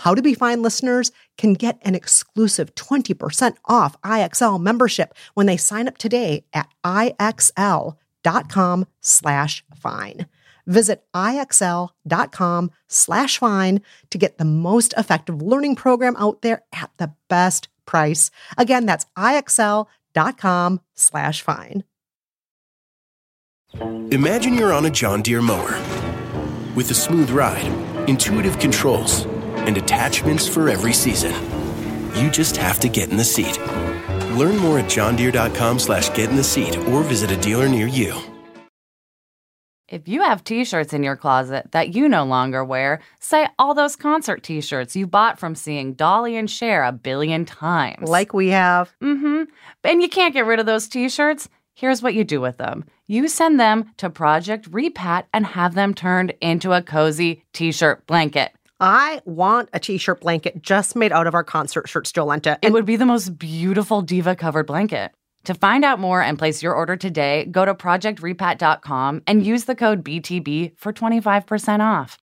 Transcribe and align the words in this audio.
how 0.00 0.14
to 0.14 0.22
Be 0.22 0.34
Fine 0.34 0.62
listeners 0.62 1.12
can 1.38 1.54
get 1.54 1.78
an 1.82 1.94
exclusive 1.94 2.74
20% 2.74 3.56
off 3.66 4.00
IXL 4.02 4.60
membership 4.60 5.14
when 5.34 5.46
they 5.46 5.56
sign 5.56 5.88
up 5.88 5.98
today 5.98 6.44
at 6.52 6.68
IXL.com 6.84 7.96
slash 9.00 9.64
fine. 9.74 10.26
Visit 10.66 11.04
IXL.com 11.14 12.70
slash 12.88 13.38
fine 13.38 13.82
to 14.10 14.18
get 14.18 14.38
the 14.38 14.44
most 14.44 14.94
effective 14.96 15.42
learning 15.42 15.76
program 15.76 16.16
out 16.16 16.42
there 16.42 16.62
at 16.72 16.90
the 16.98 17.12
best 17.28 17.68
price. 17.86 18.30
Again, 18.56 18.86
that's 18.86 19.06
IXL.com 19.18 20.80
slash 20.94 21.42
fine. 21.42 21.84
Imagine 24.10 24.54
you're 24.54 24.72
on 24.72 24.86
a 24.86 24.90
John 24.90 25.22
Deere 25.22 25.42
mower 25.42 25.78
with 26.74 26.90
a 26.90 26.94
smooth 26.94 27.30
ride, 27.30 27.66
intuitive 28.08 28.58
controls, 28.58 29.26
and 29.70 29.78
attachments 29.78 30.48
for 30.48 30.68
every 30.68 30.92
season. 30.92 31.32
You 32.16 32.28
just 32.28 32.56
have 32.56 32.80
to 32.80 32.88
get 32.88 33.08
in 33.08 33.16
the 33.16 33.24
seat. 33.24 33.56
Learn 34.36 34.56
more 34.56 34.80
at 34.80 34.86
johndeere.com 34.86 35.78
slash 35.78 36.10
get 36.10 36.28
in 36.28 36.34
the 36.34 36.42
seat 36.42 36.76
or 36.76 37.04
visit 37.04 37.30
a 37.30 37.36
dealer 37.36 37.68
near 37.68 37.86
you. 37.86 38.18
If 39.86 40.08
you 40.08 40.22
have 40.22 40.42
t-shirts 40.42 40.92
in 40.92 41.04
your 41.04 41.16
closet 41.16 41.70
that 41.70 41.94
you 41.94 42.08
no 42.08 42.24
longer 42.24 42.64
wear, 42.64 43.00
say 43.20 43.46
all 43.58 43.74
those 43.74 43.94
concert 43.94 44.42
t-shirts 44.42 44.96
you 44.96 45.06
bought 45.06 45.38
from 45.38 45.54
seeing 45.54 45.94
Dolly 45.94 46.36
and 46.36 46.50
Cher 46.50 46.82
a 46.82 46.92
billion 46.92 47.44
times. 47.44 48.08
Like 48.08 48.34
we 48.34 48.48
have. 48.48 48.92
Mm-hmm. 49.00 49.44
And 49.84 50.02
you 50.02 50.08
can't 50.08 50.34
get 50.34 50.46
rid 50.46 50.58
of 50.58 50.66
those 50.66 50.88
t-shirts. 50.88 51.48
Here's 51.74 52.02
what 52.02 52.14
you 52.14 52.24
do 52.24 52.40
with 52.40 52.56
them. 52.56 52.84
You 53.06 53.28
send 53.28 53.58
them 53.58 53.92
to 53.98 54.10
Project 54.10 54.70
Repat 54.70 55.24
and 55.32 55.46
have 55.46 55.74
them 55.74 55.94
turned 55.94 56.34
into 56.40 56.72
a 56.72 56.82
cozy 56.82 57.44
t-shirt 57.52 58.06
blanket. 58.06 58.52
I 58.80 59.20
want 59.24 59.68
a 59.72 59.78
t-shirt 59.78 60.20
blanket 60.20 60.62
just 60.62 60.96
made 60.96 61.12
out 61.12 61.26
of 61.26 61.34
our 61.34 61.44
concert 61.44 61.88
shirts, 61.88 62.12
Jolenta. 62.12 62.58
It 62.62 62.72
would 62.72 62.86
be 62.86 62.96
the 62.96 63.06
most 63.06 63.38
beautiful 63.38 64.02
diva 64.02 64.34
covered 64.34 64.66
blanket. 64.66 65.12
To 65.44 65.54
find 65.54 65.84
out 65.84 65.98
more 65.98 66.20
and 66.20 66.38
place 66.38 66.62
your 66.62 66.74
order 66.74 66.96
today, 66.96 67.46
go 67.46 67.64
to 67.64 67.74
projectrepat.com 67.74 69.22
and 69.26 69.46
use 69.46 69.64
the 69.64 69.74
code 69.74 70.04
BTB 70.04 70.76
for 70.76 70.92
25% 70.92 71.80
off. 71.80 72.18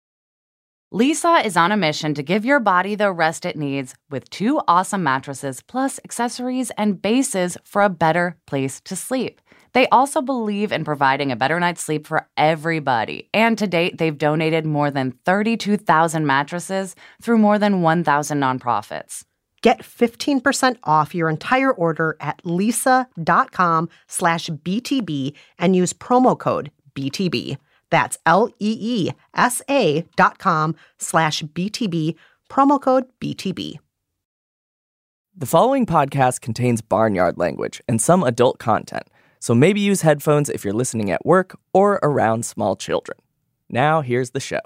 Leesa 0.93 1.45
is 1.45 1.57
on 1.57 1.73
a 1.73 1.77
mission 1.77 2.15
to 2.15 2.23
give 2.23 2.45
your 2.45 2.61
body 2.61 2.95
the 2.95 3.13
rest 3.13 3.45
it 3.45 3.57
needs 3.57 3.95
with 4.11 4.29
two 4.31 4.61
awesome 4.69 5.03
mattresses 5.03 5.63
plus 5.63 5.99
accessories 6.05 6.71
and 6.77 7.01
bases 7.01 7.57
for 7.65 7.83
a 7.83 7.89
better 7.89 8.37
place 8.47 8.81
to 8.83 8.95
sleep. 8.95 9.41
They 9.75 9.89
also 9.89 10.21
believe 10.21 10.73
in 10.73 10.85
providing 10.85 11.33
a 11.33 11.37
better 11.37 11.59
night's 11.59 11.83
sleep 11.83 12.07
for 12.07 12.29
everybody. 12.37 13.29
And 13.33 13.57
to 13.59 13.67
date, 13.67 13.99
they've 13.99 14.17
donated 14.17 14.67
more 14.67 14.91
than 14.91 15.13
32,000 15.25 16.27
mattresses 16.27 16.95
through 17.23 17.39
more 17.39 17.59
than 17.59 17.83
1,000 17.83 18.41
nonprofits. 18.41 19.25
Get 19.63 19.81
15% 19.83 20.77
off 20.85 21.15
your 21.15 21.29
entire 21.29 21.73
order 21.73 22.17
at 22.21 22.43
leesa.com 22.43 23.89
slash 24.09 24.51
BTB 24.51 25.35
and 25.59 25.77
use 25.77 25.93
promo 25.93 26.39
code 26.39 26.71
BTB. 26.95 27.57
That's 27.89 28.19
L-E-E-S-A 28.27 30.05
dot 30.17 30.39
com 30.39 30.75
slash 30.99 31.43
BTB, 31.43 32.17
promo 32.51 32.81
code 32.81 33.05
BTB. 33.21 33.79
The 35.35 35.47
following 35.47 35.87
podcast 35.87 36.41
contains 36.41 36.83
barnyard 36.83 37.39
language 37.39 37.81
and 37.89 38.03
some 38.03 38.23
adult 38.23 38.59
content, 38.59 39.07
so 39.43 39.57
maybe 39.57 39.81
use 39.81 40.03
headphones 40.03 40.49
if 40.49 40.65
you're 40.65 40.73
listening 40.73 41.11
at 41.11 41.27
work 41.27 41.59
or 41.75 41.99
around 42.01 42.47
small 42.47 42.77
children. 42.77 43.19
Now, 43.69 44.01
here's 44.01 44.31
the 44.31 44.39
show. 44.39 44.61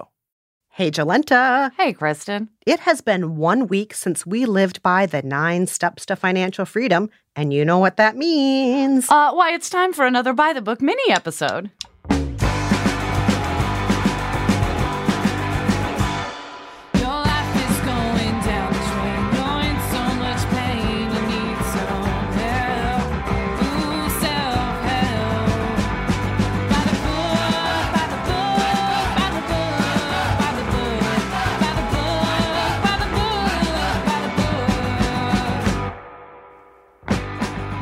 Hey, 0.69 0.91
Jolenta. 0.91 1.71
Hey, 1.75 1.93
Kristen. 1.93 2.49
It 2.67 2.81
has 2.81 3.01
been 3.01 3.37
one 3.37 3.65
week 3.65 3.95
since 3.95 4.27
we 4.27 4.45
lived 4.45 4.83
by 4.83 5.07
the 5.07 5.23
nine 5.23 5.65
steps 5.65 6.05
to 6.05 6.15
financial 6.15 6.65
freedom, 6.65 7.09
and 7.35 7.51
you 7.51 7.65
know 7.65 7.79
what 7.79 7.97
that 7.97 8.15
means. 8.15 9.07
Uh, 9.09 9.31
why, 9.31 9.53
it's 9.53 9.71
time 9.71 9.93
for 9.93 10.05
another 10.05 10.33
By 10.33 10.53
the 10.53 10.61
Book 10.61 10.79
mini 10.79 11.11
episode. 11.11 11.71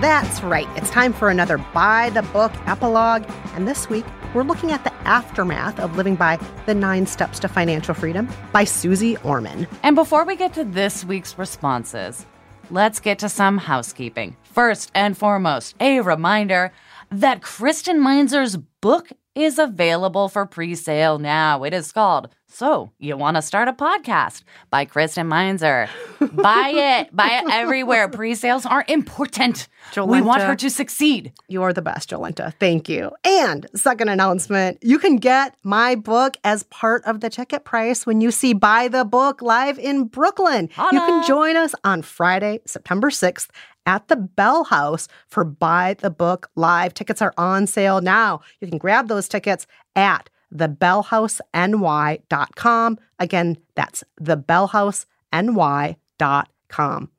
That's 0.06 0.44
right. 0.44 0.68
It's 0.78 0.92
time 0.92 1.14
for 1.14 1.32
another 1.32 1.58
By 1.58 2.12
the 2.12 2.22
Book 2.22 2.52
epilogue. 2.68 3.26
And 3.56 3.68
this 3.68 3.90
week, 3.90 4.06
we're 4.36 4.44
looking 4.44 4.72
at 4.72 4.84
the 4.84 4.94
aftermath 4.98 5.80
of 5.80 5.98
living 5.98 6.16
by 6.16 6.38
the 6.68 6.76
nine 6.76 7.08
steps 7.08 7.40
to 7.40 7.48
financial 7.48 7.96
freedom 7.96 8.30
by 8.52 8.66
Suze 8.66 9.18
Orman. 9.24 9.68
And 9.82 9.96
before 9.96 10.24
we 10.24 10.36
get 10.36 10.54
to 10.54 10.64
this 10.64 11.04
week's 11.04 11.40
responses, 11.40 12.28
let's 12.70 13.00
get 13.00 13.18
to 13.18 13.30
some 13.30 13.58
housekeeping. 13.58 14.38
First 14.44 14.92
and 14.94 15.18
foremost, 15.18 15.76
a 15.80 16.02
reminder 16.02 16.72
that 17.10 17.42
Kristen 17.42 18.00
Meinzer's 18.00 18.58
book 18.82 19.10
is 19.36 19.60
available 19.60 20.30
for 20.30 20.46
pre 20.46 20.74
sale 20.76 21.20
now. 21.20 21.64
It 21.64 21.74
is 21.74 21.92
called 21.92 22.30
So 22.48 22.92
You 23.00 23.18
Want 23.18 23.36
to 23.36 23.42
Start 23.42 23.68
a 23.68 23.74
Podcast 23.74 24.44
by 24.70 24.86
Kristen 24.86 25.28
Meinzer. 25.28 25.90
Buy 26.32 26.72
it, 26.74 27.16
buy 27.16 27.42
it 27.44 27.52
everywhere. 27.52 28.08
Pre 28.08 28.34
sales 28.34 28.66
are 28.66 28.86
important. 28.88 29.68
We 29.98 30.22
want 30.22 30.42
her 30.42 30.56
to 30.56 30.70
succeed. 30.70 31.34
You 31.48 31.64
are 31.64 31.74
the 31.74 31.82
best, 31.82 32.10
Jolenta. 32.10 32.54
Thank 32.60 32.90
you. 32.90 33.12
And 33.24 33.68
second 33.76 34.10
announcement, 34.10 34.80
you 34.82 34.98
can 34.98 35.18
get 35.18 35.56
my 35.64 35.96
book 35.96 36.38
as 36.44 36.64
part 36.64 37.04
of 37.06 37.20
the 37.20 37.30
ticket 37.30 37.66
price 37.66 38.06
when 38.06 38.22
you 38.22 38.32
see 38.32 38.54
By 38.54 38.88
the 38.88 39.06
Book 39.06 39.42
live 39.42 39.78
in 39.78 40.06
Brooklyn. 40.06 40.70
You 40.92 41.00
can 41.00 41.28
join 41.28 41.56
us 41.58 41.76
on 41.84 42.02
Friday, 42.02 42.62
September 42.66 43.10
6th 43.10 43.48
at 43.86 44.08
the 44.08 44.16
Bell 44.16 44.64
House 44.66 45.08
for 45.28 45.44
By 45.44 45.96
the 46.00 46.10
Book 46.10 46.50
Live. 46.56 46.94
Tickets 46.94 47.22
are 47.22 47.34
on 47.38 47.68
sale 47.68 48.02
now. 48.02 48.42
You 48.60 48.68
can 48.68 48.78
grab 48.78 49.08
those 49.08 49.28
tickets 49.28 49.68
at 49.96 50.30
thebellhouseny.com. 50.54 53.00
Again, 53.20 53.58
that's 53.76 54.04
thebellhouseny.com. 54.22 57.10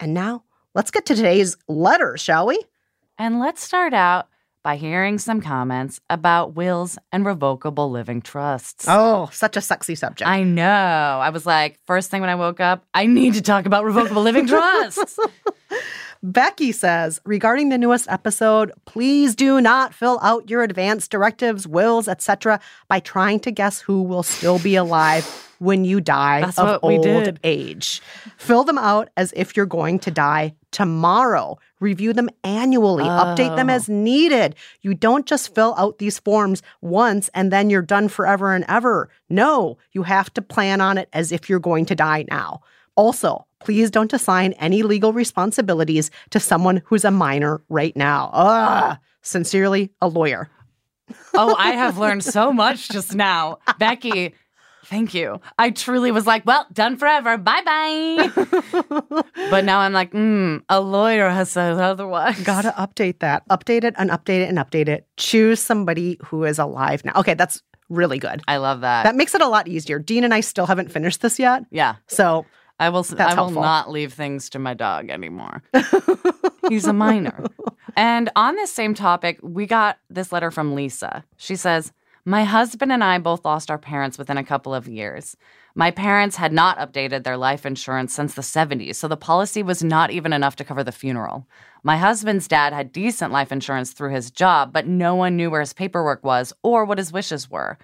And 0.00 0.14
now 0.14 0.42
let's 0.74 0.90
get 0.90 1.06
to 1.06 1.14
today's 1.14 1.56
letter, 1.68 2.16
shall 2.16 2.46
we? 2.46 2.60
And 3.18 3.38
let's 3.38 3.62
start 3.62 3.94
out 3.94 4.28
by 4.62 4.76
hearing 4.76 5.18
some 5.18 5.40
comments 5.40 6.00
about 6.08 6.54
wills 6.54 6.96
and 7.10 7.26
revocable 7.26 7.90
living 7.90 8.22
trusts. 8.22 8.86
Oh, 8.88 9.28
such 9.32 9.56
a 9.56 9.60
sexy 9.60 9.96
subject. 9.96 10.28
I 10.28 10.44
know. 10.44 10.64
I 10.64 11.30
was 11.30 11.44
like, 11.44 11.78
first 11.84 12.10
thing 12.10 12.20
when 12.20 12.30
I 12.30 12.36
woke 12.36 12.60
up, 12.60 12.84
I 12.94 13.06
need 13.06 13.34
to 13.34 13.42
talk 13.42 13.66
about 13.66 13.84
revocable 13.84 14.22
living 14.22 14.46
trusts. 14.52 15.18
Becky 16.22 16.70
says, 16.70 17.20
regarding 17.24 17.68
the 17.70 17.78
newest 17.78 18.08
episode, 18.08 18.70
please 18.84 19.34
do 19.34 19.60
not 19.60 19.92
fill 19.92 20.20
out 20.22 20.48
your 20.48 20.62
advance 20.62 21.08
directives, 21.08 21.66
wills, 21.66 22.06
etc. 22.06 22.60
by 22.88 23.00
trying 23.00 23.40
to 23.40 23.50
guess 23.50 23.80
who 23.80 24.02
will 24.02 24.22
still 24.22 24.60
be 24.60 24.76
alive 24.76 25.48
when 25.58 25.84
you 25.84 26.00
die 26.00 26.40
That's 26.42 26.58
of 26.58 26.78
old 26.82 27.02
did. 27.02 27.40
age. 27.42 28.00
Fill 28.36 28.62
them 28.64 28.78
out 28.78 29.10
as 29.16 29.32
if 29.36 29.56
you're 29.56 29.66
going 29.66 29.98
to 30.00 30.10
die 30.12 30.54
tomorrow. 30.70 31.58
Review 31.80 32.12
them 32.12 32.28
annually, 32.44 33.04
update 33.04 33.56
them 33.56 33.68
Oh. 33.70 33.72
as 33.74 33.88
needed. 33.88 34.54
You 34.80 34.94
don't 34.94 35.26
just 35.26 35.52
fill 35.54 35.74
out 35.76 35.98
these 35.98 36.18
forms 36.20 36.62
once 36.80 37.30
and 37.34 37.52
then 37.52 37.68
you're 37.70 37.82
done 37.82 38.08
forever 38.08 38.54
and 38.54 38.64
ever. 38.68 39.08
No, 39.28 39.76
you 39.92 40.04
have 40.04 40.32
to 40.34 40.42
plan 40.42 40.80
on 40.80 40.98
it 40.98 41.08
as 41.12 41.32
if 41.32 41.48
you're 41.48 41.58
going 41.60 41.86
to 41.86 41.94
die 41.96 42.24
now. 42.30 42.60
Also, 42.94 43.46
please 43.64 43.90
don't 43.90 44.12
assign 44.12 44.52
any 44.54 44.82
legal 44.82 45.12
responsibilities 45.12 46.10
to 46.30 46.40
someone 46.40 46.82
who's 46.86 47.04
a 47.04 47.10
minor 47.10 47.62
right 47.68 47.96
now. 47.96 48.30
Ugh. 48.32 48.98
Sincerely, 49.22 49.90
a 50.00 50.08
lawyer. 50.08 50.50
Oh, 51.34 51.54
I 51.58 51.72
have 51.72 51.98
learned 51.98 52.24
so 52.24 52.52
much 52.52 52.88
just 52.88 53.14
now. 53.14 53.58
Becky, 53.78 54.34
thank 54.86 55.14
you. 55.14 55.40
I 55.58 55.70
truly 55.70 56.10
was 56.10 56.26
like, 56.26 56.44
well, 56.46 56.66
done 56.72 56.96
forever. 56.96 57.36
Bye 57.38 57.62
bye. 57.64 58.30
but 59.50 59.64
now 59.64 59.80
I'm 59.80 59.92
like, 59.92 60.12
mm, 60.12 60.62
a 60.68 60.80
lawyer 60.80 61.28
has 61.30 61.50
said 61.50 61.74
otherwise. 61.78 62.40
Gotta 62.42 62.70
update 62.72 63.18
that. 63.20 63.46
Update 63.48 63.84
it 63.84 63.94
and 63.98 64.10
update 64.10 64.40
it 64.40 64.48
and 64.48 64.58
update 64.58 64.88
it. 64.88 65.06
Choose 65.16 65.60
somebody 65.60 66.18
who 66.24 66.44
is 66.44 66.58
alive 66.58 67.04
now. 67.04 67.12
Okay, 67.16 67.34
that's 67.34 67.62
really 67.88 68.18
good. 68.18 68.42
I 68.48 68.56
love 68.56 68.80
that. 68.80 69.04
That 69.04 69.16
makes 69.16 69.34
it 69.34 69.42
a 69.42 69.48
lot 69.48 69.68
easier. 69.68 69.98
Dean 69.98 70.24
and 70.24 70.32
I 70.32 70.40
still 70.40 70.66
haven't 70.66 70.90
finished 70.90 71.20
this 71.20 71.38
yet. 71.38 71.64
yeah. 71.70 71.96
So 72.06 72.46
I 72.82 72.88
will. 72.88 73.04
That's 73.04 73.20
I 73.20 73.28
will 73.28 73.44
helpful. 73.44 73.62
not 73.62 73.90
leave 73.90 74.12
things 74.12 74.50
to 74.50 74.58
my 74.58 74.74
dog 74.74 75.08
anymore. 75.08 75.62
He's 76.68 76.86
a 76.86 76.92
minor. 76.92 77.44
And 77.96 78.28
on 78.34 78.56
this 78.56 78.72
same 78.72 78.94
topic, 78.94 79.38
we 79.40 79.66
got 79.66 79.98
this 80.10 80.32
letter 80.32 80.50
from 80.50 80.74
Lisa. 80.74 81.24
She 81.36 81.54
says, 81.54 81.92
"My 82.24 82.42
husband 82.42 82.90
and 82.90 83.04
I 83.04 83.18
both 83.18 83.44
lost 83.44 83.70
our 83.70 83.78
parents 83.78 84.18
within 84.18 84.36
a 84.36 84.42
couple 84.44 84.74
of 84.74 84.88
years. 84.88 85.36
My 85.76 85.92
parents 85.92 86.36
had 86.36 86.52
not 86.52 86.76
updated 86.78 87.22
their 87.22 87.36
life 87.36 87.64
insurance 87.64 88.12
since 88.12 88.34
the 88.34 88.42
70s, 88.42 88.96
so 88.96 89.06
the 89.06 89.16
policy 89.16 89.62
was 89.62 89.84
not 89.84 90.10
even 90.10 90.32
enough 90.32 90.56
to 90.56 90.64
cover 90.64 90.82
the 90.82 90.92
funeral. 90.92 91.46
My 91.84 91.96
husband's 91.96 92.48
dad 92.48 92.72
had 92.72 92.92
decent 92.92 93.32
life 93.32 93.52
insurance 93.52 93.92
through 93.92 94.10
his 94.10 94.30
job, 94.30 94.72
but 94.72 94.88
no 94.88 95.14
one 95.14 95.36
knew 95.36 95.50
where 95.50 95.60
his 95.60 95.72
paperwork 95.72 96.24
was 96.24 96.52
or 96.64 96.84
what 96.84 96.98
his 96.98 97.12
wishes 97.12 97.48
were." 97.48 97.78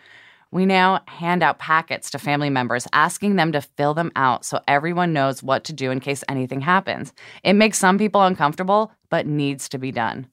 We 0.50 0.64
now 0.64 1.00
hand 1.08 1.42
out 1.42 1.58
packets 1.58 2.10
to 2.12 2.18
family 2.18 2.48
members 2.50 2.86
asking 2.92 3.36
them 3.36 3.52
to 3.52 3.60
fill 3.60 3.92
them 3.94 4.10
out 4.16 4.44
so 4.46 4.60
everyone 4.66 5.12
knows 5.12 5.42
what 5.42 5.64
to 5.64 5.72
do 5.74 5.90
in 5.90 6.00
case 6.00 6.24
anything 6.28 6.62
happens. 6.62 7.12
It 7.44 7.52
makes 7.52 7.78
some 7.78 7.98
people 7.98 8.22
uncomfortable, 8.22 8.90
but 9.10 9.26
needs 9.26 9.68
to 9.70 9.78
be 9.78 9.92
done. 9.92 10.26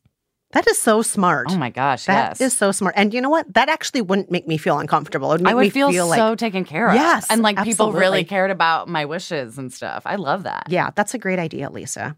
that 0.53 0.65
is 0.69 0.77
so 0.81 1.01
smart. 1.01 1.47
Oh 1.49 1.57
my 1.57 1.69
gosh, 1.69 2.05
That 2.05 2.33
is 2.33 2.39
yes. 2.39 2.57
so 2.57 2.71
smart. 2.71 2.95
And 2.97 3.13
you 3.13 3.19
know 3.19 3.29
what? 3.29 3.53
That 3.55 3.67
actually 3.67 4.01
wouldn't 4.03 4.31
make 4.31 4.47
me 4.47 4.57
feel 4.57 4.79
uncomfortable. 4.79 5.31
It 5.31 5.35
would 5.35 5.41
make 5.41 5.51
I 5.51 5.55
would 5.55 5.73
feel, 5.73 5.91
feel, 5.91 6.07
like, 6.07 6.17
so 6.17 6.33
taken 6.33 6.63
care 6.63 6.87
of. 6.87 6.95
Yes, 6.95 7.25
And 7.29 7.41
like 7.41 7.61
people 7.63 7.91
really 7.91 8.23
cared 8.23 8.51
about 8.51 8.87
my 8.87 9.03
wishes 9.03 9.57
and 9.57 9.73
stuff. 9.73 10.03
I 10.05 10.15
love 10.15 10.43
that. 10.43 10.67
yeah, 10.69 10.91
that's 10.95 11.13
a 11.13 11.17
great 11.17 11.39
idea, 11.39 11.69
Lisa. 11.69 12.15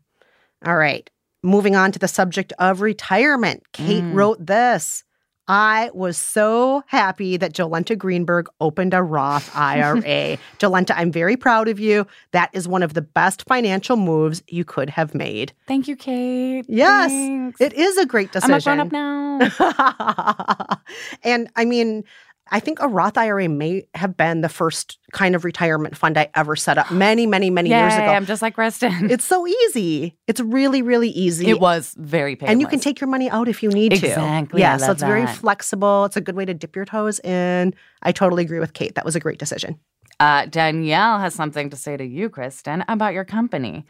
All 0.64 0.76
right. 0.78 1.10
Moving 1.42 1.76
on 1.76 1.92
to 1.94 2.00
the 2.00 2.08
subject 2.08 2.54
of 2.60 2.82
retirement. 2.82 3.64
Kate 3.74 4.04
Mm. 4.04 4.14
wrote 4.14 4.46
this. 4.46 5.04
I 5.48 5.92
was 5.94 6.18
so 6.18 6.84
happy 6.88 7.38
that 7.38 7.54
Jolenta 7.54 7.98
Greenberg 7.98 8.48
opened 8.60 8.94
a 8.94 9.02
Roth 9.02 9.50
IRA. 9.56 10.38
Jolenta, 10.60 10.94
I'm 10.96 11.12
very 11.12 11.38
proud 11.38 11.68
of 11.68 11.80
you. 11.80 12.06
That 12.32 12.50
is 12.54 12.68
one 12.68 12.84
of 12.84 12.94
the 12.94 13.02
best 13.02 13.44
financial 13.48 13.96
moves 13.98 14.44
you 14.48 14.66
could 14.66 14.90
have 14.90 15.16
made. 15.16 15.54
Thank 15.68 15.88
you, 15.88 15.96
Kate. 15.96 16.66
Yes, 16.68 17.12
Thanks. 17.12 17.62
it 17.62 17.74
is 17.74 17.98
a 17.98 18.06
great 18.06 18.32
decision. 18.32 18.80
I'm 18.80 18.88
a 18.88 18.90
grown 18.90 19.42
up 19.42 19.52
now. 19.52 20.80
and 21.24 21.50
I 21.56 21.66
mean, 21.66 22.04
I 22.52 22.60
think 22.60 22.80
a 22.80 22.88
Roth 22.88 23.18
IRA 23.18 23.48
may 23.50 23.88
have 23.94 24.18
been 24.18 24.42
the 24.42 24.50
first 24.50 24.98
kind 25.12 25.36
of 25.36 25.46
retirement 25.46 25.96
fund 25.98 26.18
I 26.18 26.30
ever 26.36 26.56
set 26.56 26.78
up 26.78 26.92
many, 26.92 27.26
many, 27.26 27.50
many 27.50 27.70
years 27.70 27.94
Yay, 27.94 28.04
ago. 28.04 28.12
I'm 28.12 28.26
just 28.26 28.42
like 28.42 28.58
Reston. 28.58 29.10
It's 29.12 29.26
so 29.26 29.48
easy. 29.48 30.18
It's 30.28 30.40
really, 30.40 30.82
really 30.82 31.10
easy. 31.10 31.50
It 31.50 31.60
was 31.60 31.94
very 31.98 32.36
painless. 32.36 32.52
and 32.52 32.62
you 32.62 32.68
can 32.68 32.80
take 32.80 33.00
your 33.00 33.10
money 33.10 33.30
out 33.30 33.48
if 33.48 33.64
you 33.64 33.70
need 33.70 33.90
to. 33.90 34.08
Exactly, 34.08 34.62
Yeah, 34.62 34.78
so 34.78 34.92
it's 34.92 35.02
very 35.02 35.28
flexible. 35.28 36.06
It's 36.06 36.18
a 36.18 36.22
good 36.22 36.36
way 36.36 36.46
to 36.46 36.54
dip 36.54 36.76
your 36.76 36.86
toes 36.86 37.20
in. 37.20 37.74
I 38.02 38.12
totally 38.12 38.44
agree 38.44 38.60
with 38.60 38.74
Kate. 38.74 38.96
That 38.96 39.06
was 39.06 39.16
a 39.16 39.20
great 39.20 39.40
decision. 39.40 39.80
Uh, 40.20 40.46
Danielle 40.46 41.20
has 41.20 41.34
something 41.34 41.70
to 41.70 41.78
say 41.78 41.96
to 41.96 42.06
you, 42.06 42.30
Kristen, 42.30 42.84
about 42.88 43.14
your 43.14 43.26
company. 43.26 43.86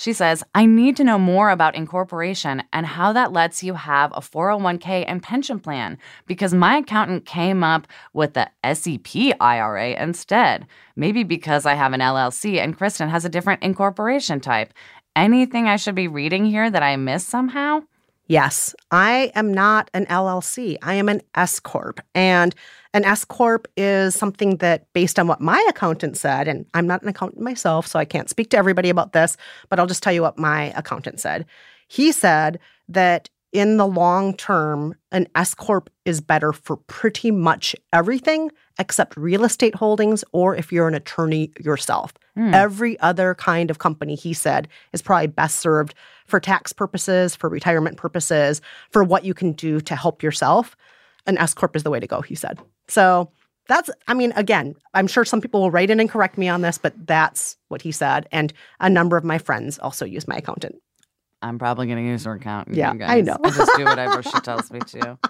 She 0.00 0.14
says, 0.14 0.42
I 0.54 0.64
need 0.64 0.96
to 0.96 1.04
know 1.04 1.18
more 1.18 1.50
about 1.50 1.74
incorporation 1.74 2.62
and 2.72 2.86
how 2.86 3.12
that 3.12 3.34
lets 3.34 3.62
you 3.62 3.74
have 3.74 4.10
a 4.12 4.22
401k 4.22 5.04
and 5.06 5.22
pension 5.22 5.60
plan 5.60 5.98
because 6.26 6.54
my 6.54 6.78
accountant 6.78 7.26
came 7.26 7.62
up 7.62 7.86
with 8.14 8.32
the 8.32 8.48
SEP 8.64 9.36
IRA 9.38 9.90
instead. 10.02 10.66
Maybe 10.96 11.22
because 11.22 11.66
I 11.66 11.74
have 11.74 11.92
an 11.92 12.00
LLC 12.00 12.56
and 12.64 12.74
Kristen 12.74 13.10
has 13.10 13.26
a 13.26 13.28
different 13.28 13.62
incorporation 13.62 14.40
type. 14.40 14.72
Anything 15.14 15.68
I 15.68 15.76
should 15.76 15.96
be 15.96 16.08
reading 16.08 16.46
here 16.46 16.70
that 16.70 16.82
I 16.82 16.96
missed 16.96 17.28
somehow? 17.28 17.82
Yes, 18.30 18.76
I 18.92 19.32
am 19.34 19.52
not 19.52 19.90
an 19.92 20.06
LLC. 20.06 20.76
I 20.82 20.94
am 20.94 21.08
an 21.08 21.20
S 21.34 21.58
corp, 21.58 22.00
and 22.14 22.54
an 22.94 23.04
S 23.04 23.24
corp 23.24 23.66
is 23.76 24.14
something 24.14 24.58
that, 24.58 24.86
based 24.92 25.18
on 25.18 25.26
what 25.26 25.40
my 25.40 25.60
accountant 25.68 26.16
said, 26.16 26.46
and 26.46 26.64
I'm 26.72 26.86
not 26.86 27.02
an 27.02 27.08
accountant 27.08 27.42
myself, 27.42 27.88
so 27.88 27.98
I 27.98 28.04
can't 28.04 28.30
speak 28.30 28.50
to 28.50 28.56
everybody 28.56 28.88
about 28.88 29.14
this, 29.14 29.36
but 29.68 29.80
I'll 29.80 29.88
just 29.88 30.04
tell 30.04 30.12
you 30.12 30.22
what 30.22 30.38
my 30.38 30.72
accountant 30.76 31.18
said. 31.18 31.44
He 31.88 32.12
said 32.12 32.60
that 32.88 33.28
in 33.52 33.78
the 33.78 33.86
long 33.86 34.36
term, 34.36 34.94
an 35.10 35.26
S 35.34 35.52
corp 35.52 35.90
is 36.04 36.20
better 36.20 36.52
for 36.52 36.76
pretty 36.76 37.32
much 37.32 37.74
everything 37.92 38.52
except 38.78 39.16
real 39.16 39.44
estate 39.44 39.74
holdings, 39.74 40.22
or 40.30 40.54
if 40.54 40.70
you're 40.70 40.86
an 40.86 40.94
attorney 40.94 41.50
yourself. 41.58 42.12
Hmm. 42.36 42.54
Every 42.54 42.98
other 43.00 43.34
kind 43.34 43.72
of 43.72 43.80
company, 43.80 44.14
he 44.14 44.32
said, 44.34 44.68
is 44.92 45.02
probably 45.02 45.26
best 45.26 45.58
served 45.58 45.94
for 46.30 46.40
tax 46.40 46.72
purposes, 46.72 47.36
for 47.36 47.50
retirement 47.50 47.96
purposes, 47.96 48.60
for 48.90 49.04
what 49.04 49.24
you 49.24 49.34
can 49.34 49.52
do 49.52 49.80
to 49.80 49.96
help 49.96 50.22
yourself. 50.22 50.76
An 51.26 51.36
S 51.36 51.52
Corp 51.52 51.76
is 51.76 51.82
the 51.82 51.90
way 51.90 52.00
to 52.00 52.06
go, 52.06 52.22
he 52.22 52.34
said. 52.34 52.58
So 52.88 53.30
that's, 53.68 53.90
I 54.08 54.14
mean, 54.14 54.32
again, 54.32 54.74
I'm 54.94 55.06
sure 55.06 55.24
some 55.24 55.40
people 55.40 55.60
will 55.60 55.70
write 55.70 55.90
in 55.90 56.00
and 56.00 56.08
correct 56.08 56.38
me 56.38 56.48
on 56.48 56.62
this, 56.62 56.78
but 56.78 56.94
that's 57.06 57.56
what 57.68 57.82
he 57.82 57.92
said. 57.92 58.26
And 58.32 58.52
a 58.80 58.88
number 58.88 59.16
of 59.16 59.24
my 59.24 59.38
friends 59.38 59.78
also 59.78 60.04
use 60.04 60.26
my 60.26 60.36
accountant. 60.36 60.76
I'm 61.42 61.58
probably 61.58 61.86
going 61.86 61.98
to 61.98 62.04
use 62.04 62.24
her 62.24 62.34
account. 62.34 62.68
Yeah, 62.74 62.92
you 62.92 63.02
I 63.02 63.20
know. 63.20 63.36
I 63.42 63.50
just 63.50 63.72
do 63.76 63.84
whatever 63.84 64.22
she 64.22 64.40
tells 64.40 64.70
me 64.70 64.80
to. 64.80 65.18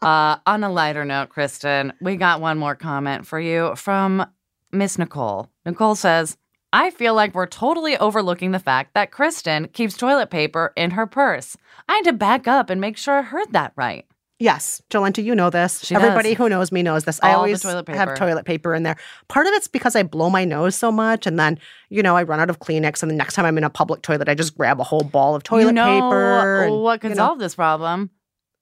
Uh, 0.00 0.36
on 0.46 0.64
a 0.64 0.70
lighter 0.70 1.04
note, 1.04 1.28
Kristen, 1.28 1.92
we 2.00 2.16
got 2.16 2.40
one 2.40 2.58
more 2.58 2.74
comment 2.74 3.24
for 3.24 3.38
you 3.38 3.72
from 3.76 4.26
Miss 4.72 4.98
Nicole. 4.98 5.48
Nicole 5.64 5.94
says, 5.94 6.36
I 6.72 6.90
feel 6.90 7.14
like 7.14 7.34
we're 7.34 7.46
totally 7.46 7.98
overlooking 7.98 8.52
the 8.52 8.58
fact 8.58 8.94
that 8.94 9.10
Kristen 9.10 9.68
keeps 9.68 9.96
toilet 9.96 10.30
paper 10.30 10.72
in 10.74 10.92
her 10.92 11.06
purse. 11.06 11.56
I 11.88 11.96
had 11.96 12.04
to 12.06 12.12
back 12.14 12.48
up 12.48 12.70
and 12.70 12.80
make 12.80 12.96
sure 12.96 13.18
I 13.18 13.22
heard 13.22 13.52
that 13.52 13.72
right. 13.76 14.06
Yes, 14.38 14.82
Jolenta, 14.90 15.22
you 15.22 15.34
know 15.34 15.50
this. 15.50 15.84
She 15.84 15.94
Everybody 15.94 16.30
does. 16.30 16.38
who 16.38 16.48
knows 16.48 16.72
me 16.72 16.82
knows 16.82 17.04
this. 17.04 17.20
I 17.22 17.28
All 17.28 17.32
the 17.32 17.36
always 17.36 17.62
toilet 17.62 17.88
have 17.88 18.14
toilet 18.16 18.44
paper 18.44 18.74
in 18.74 18.82
there. 18.82 18.96
Part 19.28 19.46
of 19.46 19.52
it's 19.52 19.68
because 19.68 19.94
I 19.94 20.02
blow 20.02 20.30
my 20.30 20.44
nose 20.44 20.74
so 20.74 20.90
much, 20.90 21.28
and 21.28 21.38
then 21.38 21.60
you 21.90 22.02
know 22.02 22.16
I 22.16 22.24
run 22.24 22.40
out 22.40 22.50
of 22.50 22.58
Kleenex, 22.58 23.02
and 23.02 23.10
the 23.10 23.14
next 23.14 23.34
time 23.34 23.44
I'm 23.44 23.56
in 23.56 23.62
a 23.62 23.70
public 23.70 24.02
toilet, 24.02 24.28
I 24.28 24.34
just 24.34 24.56
grab 24.56 24.80
a 24.80 24.82
whole 24.82 25.04
ball 25.04 25.36
of 25.36 25.44
toilet 25.44 25.66
you 25.66 25.72
know 25.72 25.84
paper. 25.84 26.62
and, 26.64 26.82
what 26.82 27.00
could 27.00 27.10
you 27.10 27.14
know, 27.14 27.26
solve 27.28 27.38
this 27.38 27.54
problem? 27.54 28.10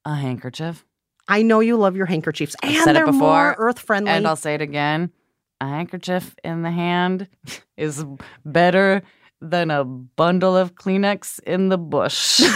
A 0.04 0.14
handkerchief. 0.14 0.84
I 1.28 1.42
know 1.42 1.60
you 1.60 1.78
love 1.78 1.96
your 1.96 2.06
handkerchiefs, 2.06 2.56
and 2.62 2.76
said 2.76 2.94
they're 2.94 3.06
more 3.06 3.52
before, 3.52 3.54
earth 3.56 3.78
friendly. 3.78 4.10
And 4.10 4.26
I'll 4.26 4.36
say 4.36 4.54
it 4.54 4.60
again 4.60 5.10
a 5.60 5.66
handkerchief 5.66 6.34
in 6.44 6.62
the 6.62 6.70
hand 6.70 7.28
is 7.76 8.04
better 8.44 9.02
than 9.40 9.70
a 9.70 9.84
bundle 9.84 10.56
of 10.56 10.74
Kleenex 10.74 11.40
in 11.40 11.68
the 11.68 11.78
bush. 11.78 12.42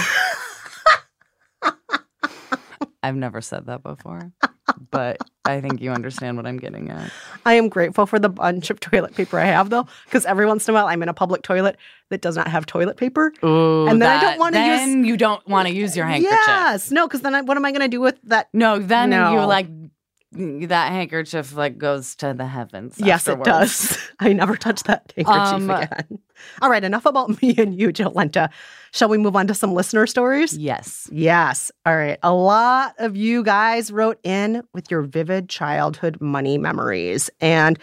I've 3.03 3.17
never 3.17 3.43
said 3.43 3.67
that 3.67 3.83
before, 3.83 4.33
but 4.91 5.19
I 5.45 5.61
think 5.61 5.83
you 5.83 5.91
understand 5.91 6.39
what 6.39 6.47
I'm 6.47 6.57
getting 6.57 6.89
at. 6.91 7.11
I 7.45 7.53
am 7.55 7.69
grateful 7.69 8.07
for 8.07 8.19
the 8.19 8.31
bunch 8.31 8.71
of 8.71 8.81
toilet 8.81 9.15
paper 9.15 9.39
I 9.39 9.45
have, 9.45 9.69
though, 9.69 9.87
because 10.07 10.25
every 10.25 10.47
once 10.47 10.67
in 10.67 10.75
a 10.75 10.79
while 10.79 10.87
I'm 10.87 11.03
in 11.03 11.11
a 11.11 11.15
public 11.15 11.43
toilet 11.43 11.77
that 12.09 12.23
does 12.23 12.35
not 12.35 12.49
have 12.49 12.65
toilet 12.65 12.97
paper. 12.97 13.31
Ooh, 13.45 13.87
And 13.89 14.01
then 14.01 14.09
I 14.09 14.21
don't 14.23 14.39
wanna 14.39 14.59
use- 14.67 14.79
Then 14.79 15.05
you 15.05 15.19
don't 15.19 15.47
want 15.47 15.69
to 15.69 15.75
use 15.75 15.95
your 15.95 16.07
handkerchief. 16.07 16.39
Yes, 16.47 16.91
no, 16.91 17.07
because 17.07 17.21
then 17.21 17.35
I, 17.35 17.43
what 17.43 17.59
am 17.59 17.65
I 17.67 17.73
going 17.73 17.83
to 17.83 17.89
do 17.89 18.01
with 18.01 18.19
that? 18.25 18.49
No, 18.55 18.79
then 18.79 19.11
No. 19.11 19.33
you 19.35 19.41
like 19.41 19.67
that 20.35 20.93
handkerchief 20.93 21.55
like 21.57 21.79
goes 21.79 22.15
to 22.17 22.35
the 22.37 22.47
heavens. 22.47 22.97
Yes, 22.99 23.27
it 23.29 23.43
does. 23.45 23.99
I 24.21 24.33
never 24.33 24.57
touch 24.57 24.83
that 24.85 25.13
handkerchief 25.17 25.53
Um, 25.55 25.71
again. 25.71 26.19
All 26.61 26.69
right, 26.71 26.83
enough 26.85 27.07
about 27.07 27.41
me 27.41 27.55
and 27.57 27.79
you, 27.79 27.89
Jolenta. 27.93 28.51
Shall 28.93 29.09
we 29.09 29.19
move 29.19 29.37
on 29.37 29.47
to 29.47 29.55
some 29.55 29.73
listener 29.73 30.07
stories? 30.07 30.57
Yes. 30.59 31.09
Yes. 31.13 31.71
All 31.87 31.97
right. 31.97 32.19
A 32.23 32.33
lot 32.35 32.95
of 32.99 33.17
you 33.17 33.43
guys 33.43 33.91
wrote 33.91 34.19
in 34.25 34.63
with 34.75 34.91
your 34.91 35.03
vivid 35.03 35.49
childhood 35.49 36.21
money 36.21 36.59
memories. 36.59 37.31
And 37.41 37.79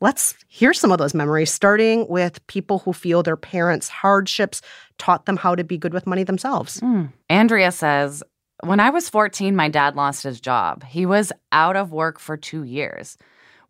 Let's 0.00 0.34
hear 0.48 0.74
some 0.74 0.90
of 0.90 0.98
those 0.98 1.14
memories, 1.14 1.52
starting 1.52 2.08
with 2.08 2.44
people 2.48 2.80
who 2.80 2.92
feel 2.92 3.22
their 3.22 3.36
parents' 3.36 3.88
hardships 3.88 4.60
taught 4.98 5.26
them 5.26 5.36
how 5.36 5.54
to 5.54 5.62
be 5.62 5.78
good 5.78 5.94
with 5.94 6.08
money 6.08 6.24
themselves. 6.24 6.80
Hmm. 6.80 7.04
Andrea 7.30 7.70
says, 7.70 8.20
When 8.64 8.78
I 8.78 8.90
was 8.90 9.08
14, 9.08 9.56
my 9.56 9.68
dad 9.68 9.96
lost 9.96 10.22
his 10.22 10.40
job. 10.40 10.84
He 10.84 11.04
was 11.04 11.32
out 11.50 11.74
of 11.74 11.90
work 11.90 12.20
for 12.20 12.36
two 12.36 12.62
years. 12.62 13.18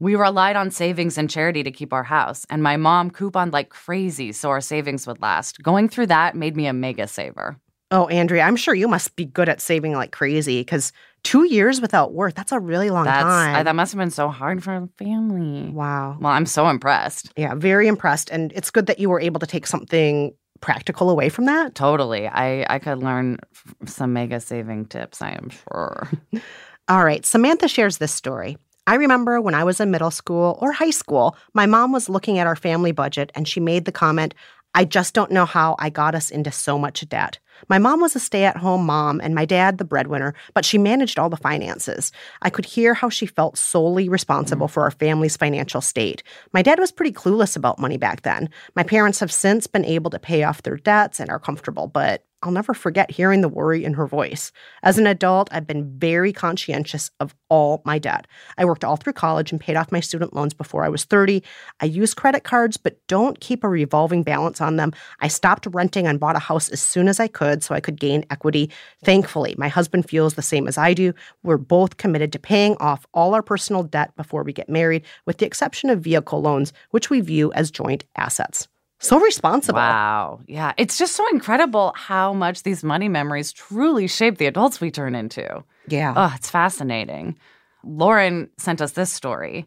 We 0.00 0.16
relied 0.16 0.54
on 0.54 0.70
savings 0.70 1.16
and 1.16 1.30
charity 1.30 1.62
to 1.62 1.70
keep 1.70 1.94
our 1.94 2.02
house, 2.02 2.44
and 2.50 2.62
my 2.62 2.76
mom 2.76 3.10
couponed 3.10 3.54
like 3.54 3.70
crazy 3.70 4.32
so 4.32 4.50
our 4.50 4.60
savings 4.60 5.06
would 5.06 5.22
last. 5.22 5.62
Going 5.62 5.88
through 5.88 6.08
that 6.08 6.36
made 6.36 6.56
me 6.56 6.66
a 6.66 6.74
mega 6.74 7.06
saver. 7.06 7.56
Oh, 7.90 8.06
Andrea, 8.08 8.42
I'm 8.42 8.56
sure 8.56 8.74
you 8.74 8.86
must 8.86 9.16
be 9.16 9.24
good 9.24 9.48
at 9.48 9.62
saving 9.62 9.94
like 9.94 10.12
crazy 10.12 10.60
because 10.60 10.92
two 11.22 11.44
years 11.44 11.80
without 11.80 12.12
work, 12.12 12.34
that's 12.34 12.52
a 12.52 12.60
really 12.60 12.90
long 12.90 13.04
That's 13.04 13.22
time. 13.22 13.56
I, 13.56 13.62
that 13.62 13.74
must 13.74 13.92
have 13.92 13.98
been 13.98 14.10
so 14.10 14.28
hard 14.28 14.62
for 14.62 14.74
a 14.74 14.88
family. 14.98 15.70
wow. 15.70 16.18
Well, 16.20 16.32
I'm 16.32 16.46
so 16.46 16.68
impressed. 16.68 17.32
Yeah, 17.36 17.54
very 17.54 17.88
impressed. 17.88 18.28
And 18.30 18.52
it's 18.54 18.70
good 18.70 18.86
that 18.86 18.98
you 18.98 19.08
were 19.08 19.20
able 19.20 19.40
to 19.40 19.46
take 19.46 19.66
something 19.66 20.34
practical 20.62 21.10
away 21.10 21.28
from 21.28 21.44
that. 21.44 21.74
Totally. 21.74 22.26
I, 22.26 22.64
I 22.70 22.78
could 22.78 23.02
learn 23.02 23.38
some 23.84 24.14
mega 24.14 24.40
saving 24.40 24.86
tips, 24.86 25.20
I 25.20 25.32
am 25.32 25.50
sure. 25.50 26.08
All 26.88 27.04
right, 27.04 27.26
Samantha 27.26 27.68
shares 27.68 27.98
this 27.98 28.12
story. 28.12 28.56
I 28.86 28.94
remember 28.94 29.40
when 29.40 29.54
I 29.54 29.64
was 29.64 29.78
in 29.78 29.90
middle 29.90 30.10
school 30.10 30.58
or 30.60 30.72
high 30.72 30.90
school, 30.90 31.36
my 31.52 31.66
mom 31.66 31.92
was 31.92 32.08
looking 32.08 32.38
at 32.38 32.46
our 32.46 32.56
family 32.56 32.92
budget 32.92 33.30
and 33.34 33.46
she 33.46 33.60
made 33.60 33.84
the 33.84 33.92
comment, 33.92 34.34
I 34.74 34.84
just 34.84 35.14
don't 35.14 35.30
know 35.30 35.44
how 35.44 35.76
I 35.78 35.90
got 35.90 36.14
us 36.14 36.30
into 36.30 36.50
so 36.50 36.78
much 36.78 37.06
debt. 37.08 37.38
My 37.68 37.78
mom 37.78 38.00
was 38.00 38.16
a 38.16 38.20
stay 38.20 38.44
at 38.44 38.56
home 38.56 38.84
mom 38.84 39.20
and 39.22 39.34
my 39.34 39.44
dad 39.44 39.78
the 39.78 39.84
breadwinner, 39.84 40.34
but 40.54 40.64
she 40.64 40.78
managed 40.78 41.18
all 41.18 41.30
the 41.30 41.36
finances. 41.36 42.12
I 42.42 42.50
could 42.50 42.64
hear 42.64 42.94
how 42.94 43.08
she 43.08 43.26
felt 43.26 43.58
solely 43.58 44.08
responsible 44.08 44.68
mm. 44.68 44.70
for 44.70 44.82
our 44.82 44.90
family's 44.90 45.36
financial 45.36 45.80
state. 45.80 46.22
My 46.52 46.62
dad 46.62 46.78
was 46.78 46.92
pretty 46.92 47.12
clueless 47.12 47.56
about 47.56 47.78
money 47.78 47.96
back 47.96 48.22
then. 48.22 48.50
My 48.74 48.82
parents 48.82 49.20
have 49.20 49.32
since 49.32 49.66
been 49.66 49.84
able 49.84 50.10
to 50.10 50.18
pay 50.18 50.42
off 50.42 50.62
their 50.62 50.76
debts 50.76 51.20
and 51.20 51.30
are 51.30 51.38
comfortable, 51.38 51.86
but 51.86 52.24
I'll 52.42 52.52
never 52.52 52.74
forget 52.74 53.10
hearing 53.10 53.40
the 53.40 53.48
worry 53.48 53.84
in 53.84 53.94
her 53.94 54.06
voice. 54.06 54.50
As 54.82 54.98
an 54.98 55.06
adult, 55.06 55.48
I've 55.52 55.66
been 55.66 55.98
very 55.98 56.32
conscientious 56.32 57.10
of 57.20 57.34
all 57.48 57.82
my 57.84 57.98
debt. 57.98 58.26
I 58.58 58.64
worked 58.64 58.84
all 58.84 58.96
through 58.96 59.12
college 59.12 59.52
and 59.52 59.60
paid 59.60 59.76
off 59.76 59.92
my 59.92 60.00
student 60.00 60.34
loans 60.34 60.52
before 60.52 60.84
I 60.84 60.88
was 60.88 61.04
30. 61.04 61.42
I 61.80 61.84
use 61.84 62.14
credit 62.14 62.42
cards, 62.42 62.76
but 62.76 62.98
don't 63.06 63.38
keep 63.40 63.62
a 63.62 63.68
revolving 63.68 64.24
balance 64.24 64.60
on 64.60 64.76
them. 64.76 64.92
I 65.20 65.28
stopped 65.28 65.66
renting 65.70 66.06
and 66.06 66.18
bought 66.18 66.36
a 66.36 66.40
house 66.40 66.68
as 66.68 66.80
soon 66.80 67.06
as 67.06 67.20
I 67.20 67.28
could 67.28 67.62
so 67.62 67.74
I 67.74 67.80
could 67.80 68.00
gain 68.00 68.24
equity. 68.30 68.70
Thankfully, 69.04 69.54
my 69.56 69.68
husband 69.68 70.08
feels 70.08 70.34
the 70.34 70.42
same 70.42 70.66
as 70.66 70.76
I 70.76 70.94
do. 70.94 71.12
We're 71.42 71.58
both 71.58 71.96
committed 71.96 72.32
to 72.32 72.38
paying 72.38 72.76
off 72.78 73.06
all 73.14 73.34
our 73.34 73.42
personal 73.42 73.84
debt 73.84 74.16
before 74.16 74.42
we 74.42 74.52
get 74.52 74.68
married, 74.68 75.04
with 75.26 75.38
the 75.38 75.46
exception 75.46 75.90
of 75.90 76.00
vehicle 76.00 76.40
loans, 76.40 76.72
which 76.90 77.10
we 77.10 77.20
view 77.20 77.52
as 77.52 77.70
joint 77.70 78.04
assets. 78.16 78.66
So 79.02 79.18
responsible. 79.18 79.78
Wow. 79.78 80.40
Yeah. 80.46 80.72
It's 80.76 80.96
just 80.96 81.16
so 81.16 81.28
incredible 81.32 81.92
how 81.96 82.32
much 82.32 82.62
these 82.62 82.84
money 82.84 83.08
memories 83.08 83.52
truly 83.52 84.06
shape 84.06 84.38
the 84.38 84.46
adults 84.46 84.80
we 84.80 84.92
turn 84.92 85.16
into. 85.16 85.64
Yeah. 85.88 86.14
Oh, 86.16 86.32
it's 86.36 86.48
fascinating. 86.48 87.36
Lauren 87.84 88.48
sent 88.58 88.80
us 88.80 88.92
this 88.92 89.12
story. 89.12 89.66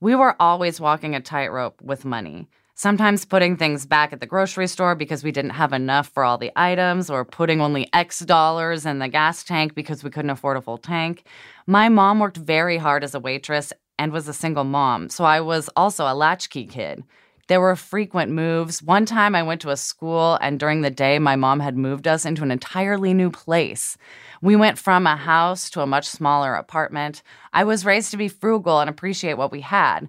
We 0.00 0.14
were 0.14 0.34
always 0.40 0.80
walking 0.80 1.14
a 1.14 1.20
tightrope 1.20 1.82
with 1.82 2.06
money, 2.06 2.48
sometimes 2.74 3.26
putting 3.26 3.58
things 3.58 3.84
back 3.84 4.12
at 4.12 4.20
the 4.20 4.26
grocery 4.26 4.66
store 4.66 4.94
because 4.94 5.22
we 5.22 5.32
didn't 5.32 5.50
have 5.50 5.74
enough 5.74 6.08
for 6.08 6.24
all 6.24 6.38
the 6.38 6.50
items, 6.56 7.10
or 7.10 7.26
putting 7.26 7.60
only 7.60 7.90
X 7.92 8.20
dollars 8.20 8.86
in 8.86 9.00
the 9.00 9.08
gas 9.08 9.44
tank 9.44 9.74
because 9.74 10.02
we 10.02 10.10
couldn't 10.10 10.30
afford 10.30 10.56
a 10.56 10.62
full 10.62 10.78
tank. 10.78 11.24
My 11.66 11.90
mom 11.90 12.20
worked 12.20 12.38
very 12.38 12.78
hard 12.78 13.04
as 13.04 13.14
a 13.14 13.20
waitress 13.20 13.72
and 13.98 14.12
was 14.12 14.26
a 14.26 14.32
single 14.32 14.64
mom, 14.64 15.10
so 15.10 15.24
I 15.24 15.42
was 15.42 15.68
also 15.76 16.04
a 16.06 16.14
latchkey 16.14 16.64
kid. 16.64 17.04
There 17.48 17.60
were 17.60 17.74
frequent 17.76 18.30
moves. 18.30 18.82
One 18.82 19.04
time 19.04 19.34
I 19.34 19.42
went 19.42 19.60
to 19.62 19.70
a 19.70 19.76
school, 19.76 20.38
and 20.40 20.60
during 20.60 20.82
the 20.82 20.90
day, 20.90 21.18
my 21.18 21.34
mom 21.34 21.60
had 21.60 21.76
moved 21.76 22.06
us 22.06 22.24
into 22.24 22.42
an 22.42 22.50
entirely 22.50 23.12
new 23.12 23.30
place. 23.30 23.98
We 24.40 24.54
went 24.54 24.78
from 24.78 25.06
a 25.06 25.16
house 25.16 25.68
to 25.70 25.80
a 25.80 25.86
much 25.86 26.06
smaller 26.06 26.54
apartment. 26.54 27.22
I 27.52 27.64
was 27.64 27.84
raised 27.84 28.10
to 28.12 28.16
be 28.16 28.28
frugal 28.28 28.80
and 28.80 28.88
appreciate 28.88 29.34
what 29.34 29.52
we 29.52 29.60
had. 29.60 30.08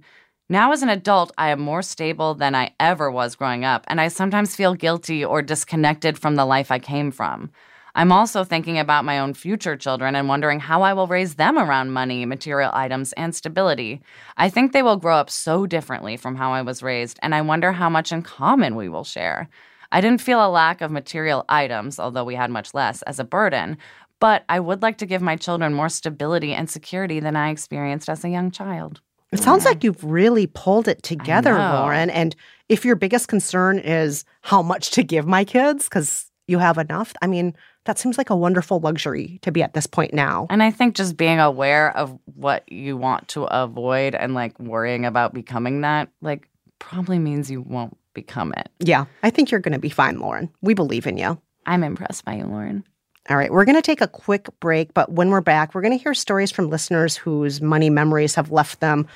Now, 0.50 0.72
as 0.74 0.84
an 0.84 0.90
adult, 0.90 1.32
I 1.38 1.50
am 1.50 1.60
more 1.60 1.82
stable 1.82 2.36
than 2.36 2.54
I 2.54 2.76
ever 2.80 3.10
was 3.10 3.36
growing 3.36 3.66
up, 3.66 3.86
and 3.88 4.00
I 4.00 4.10
sometimes 4.10 4.56
feel 4.56 4.76
guilty 4.76 5.26
or 5.26 5.42
disconnected 5.42 6.20
from 6.20 6.36
the 6.36 6.46
life 6.46 6.70
I 6.70 6.80
came 6.80 7.12
from. 7.12 7.50
I'm 7.96 8.12
also 8.12 8.44
thinking 8.44 8.80
about 8.80 9.06
my 9.06 9.20
own 9.20 9.36
future 9.36 9.78
children 9.78 10.16
and 10.16 10.28
wondering 10.28 10.60
how 10.60 10.82
I 10.82 10.94
will 10.94 11.06
raise 11.06 11.36
them 11.36 11.60
around 11.60 11.92
money, 11.92 12.26
material 12.26 12.72
items, 12.74 13.14
and 13.14 13.36
stability. 13.36 14.02
I 14.36 14.50
think 14.50 14.72
they 14.72 14.82
will 14.82 14.98
grow 14.98 15.16
up 15.18 15.30
so 15.30 15.68
differently 15.68 16.18
from 16.18 16.36
how 16.36 16.54
I 16.54 16.64
was 16.64 16.82
raised, 16.82 17.20
and 17.22 17.36
I 17.36 17.42
wonder 17.42 17.72
how 17.72 17.90
much 17.90 18.12
in 18.12 18.24
common 18.24 18.76
we 18.76 18.90
will 18.90 19.04
share. 19.04 19.48
I 19.92 20.02
didn't 20.02 20.22
feel 20.22 20.44
a 20.44 20.50
lack 20.50 20.82
of 20.82 20.90
material 20.90 21.46
items, 21.50 22.00
although 22.00 22.24
we 22.24 22.34
had 22.34 22.50
much 22.50 22.74
less, 22.74 23.04
as 23.04 23.20
a 23.20 23.24
burden, 23.24 23.78
but 24.20 24.44
I 24.50 24.60
would 24.60 24.82
like 24.82 24.98
to 25.00 25.06
give 25.06 25.22
my 25.22 25.36
children 25.36 25.74
more 25.74 25.90
stability 25.90 26.54
and 26.54 26.68
security 26.68 27.20
than 27.20 27.36
I 27.36 27.50
experienced 27.50 28.10
as 28.10 28.24
a 28.24 28.30
young 28.30 28.50
child. 28.50 29.02
It 29.32 29.40
sounds 29.40 29.66
like 29.66 29.84
you've 29.84 30.04
really 30.04 30.48
pulled 30.48 30.88
it 30.88 31.04
together, 31.04 31.58
know. 31.58 31.74
Lauren. 31.74 32.10
And 32.10 32.36
if 32.70 32.86
your 32.86 32.96
biggest 32.96 33.28
concern 33.28 33.80
is 33.80 34.26
how 34.42 34.62
much 34.62 34.92
to 34.92 35.04
give 35.04 35.28
my 35.28 35.44
kids, 35.44 35.86
because 35.86 36.32
you 36.48 36.60
have 36.60 36.78
enough, 36.78 37.14
I 37.22 37.28
mean, 37.28 37.56
that 37.86 38.00
seems 38.00 38.18
like 38.18 38.30
a 38.30 38.36
wonderful 38.36 38.80
luxury 38.80 39.40
to 39.42 39.52
be 39.52 39.62
at 39.62 39.74
this 39.74 39.88
point 39.88 40.14
now. 40.14 40.48
And 40.50 40.64
I 40.64 40.72
think 40.72 40.96
just 40.96 41.18
being 41.18 41.40
aware 41.40 41.96
of 41.98 42.18
what 42.36 42.70
you 42.72 42.96
want 42.96 43.28
to 43.30 43.44
avoid 43.44 44.16
and 44.16 44.34
like 44.34 44.58
worrying 44.60 45.06
about 45.06 45.34
becoming 45.34 45.82
that, 45.82 46.10
like, 46.22 46.48
probably 46.80 47.20
means 47.20 47.52
you 47.52 47.62
won't 47.62 47.98
become 48.14 48.54
it. 48.58 48.70
Yeah, 48.80 49.06
I 49.22 49.30
think 49.30 49.52
you're 49.52 49.60
going 49.60 49.74
to 49.74 49.80
be 49.80 49.90
fine, 49.90 50.20
Lauren. 50.20 50.50
We 50.62 50.74
believe 50.74 51.08
in 51.08 51.18
you. 51.18 51.40
I'm 51.66 51.84
impressed 51.84 52.26
by 52.26 52.36
you, 52.36 52.46
Lauren. 52.46 52.84
All 53.30 53.38
right, 53.38 53.52
we're 53.52 53.66
going 53.66 53.78
to 53.78 53.82
take 53.82 54.02
a 54.02 54.08
quick 54.08 54.48
break, 54.60 54.94
but 54.94 55.14
when 55.14 55.30
we're 55.30 55.40
back, 55.40 55.74
we're 55.74 55.82
going 55.82 55.98
to 55.98 56.04
hear 56.04 56.14
stories 56.14 56.52
from 56.52 56.70
listeners 56.70 57.16
whose 57.16 57.62
money 57.62 57.90
memories 57.90 58.36
have 58.36 58.52
left 58.52 58.82
them 58.82 59.08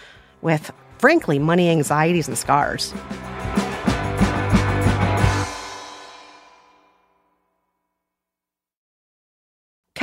with, 0.42 0.72
frankly, 0.98 1.40
money 1.40 1.70
anxieties 1.70 2.30
and 2.30 2.38
scars. 2.38 2.94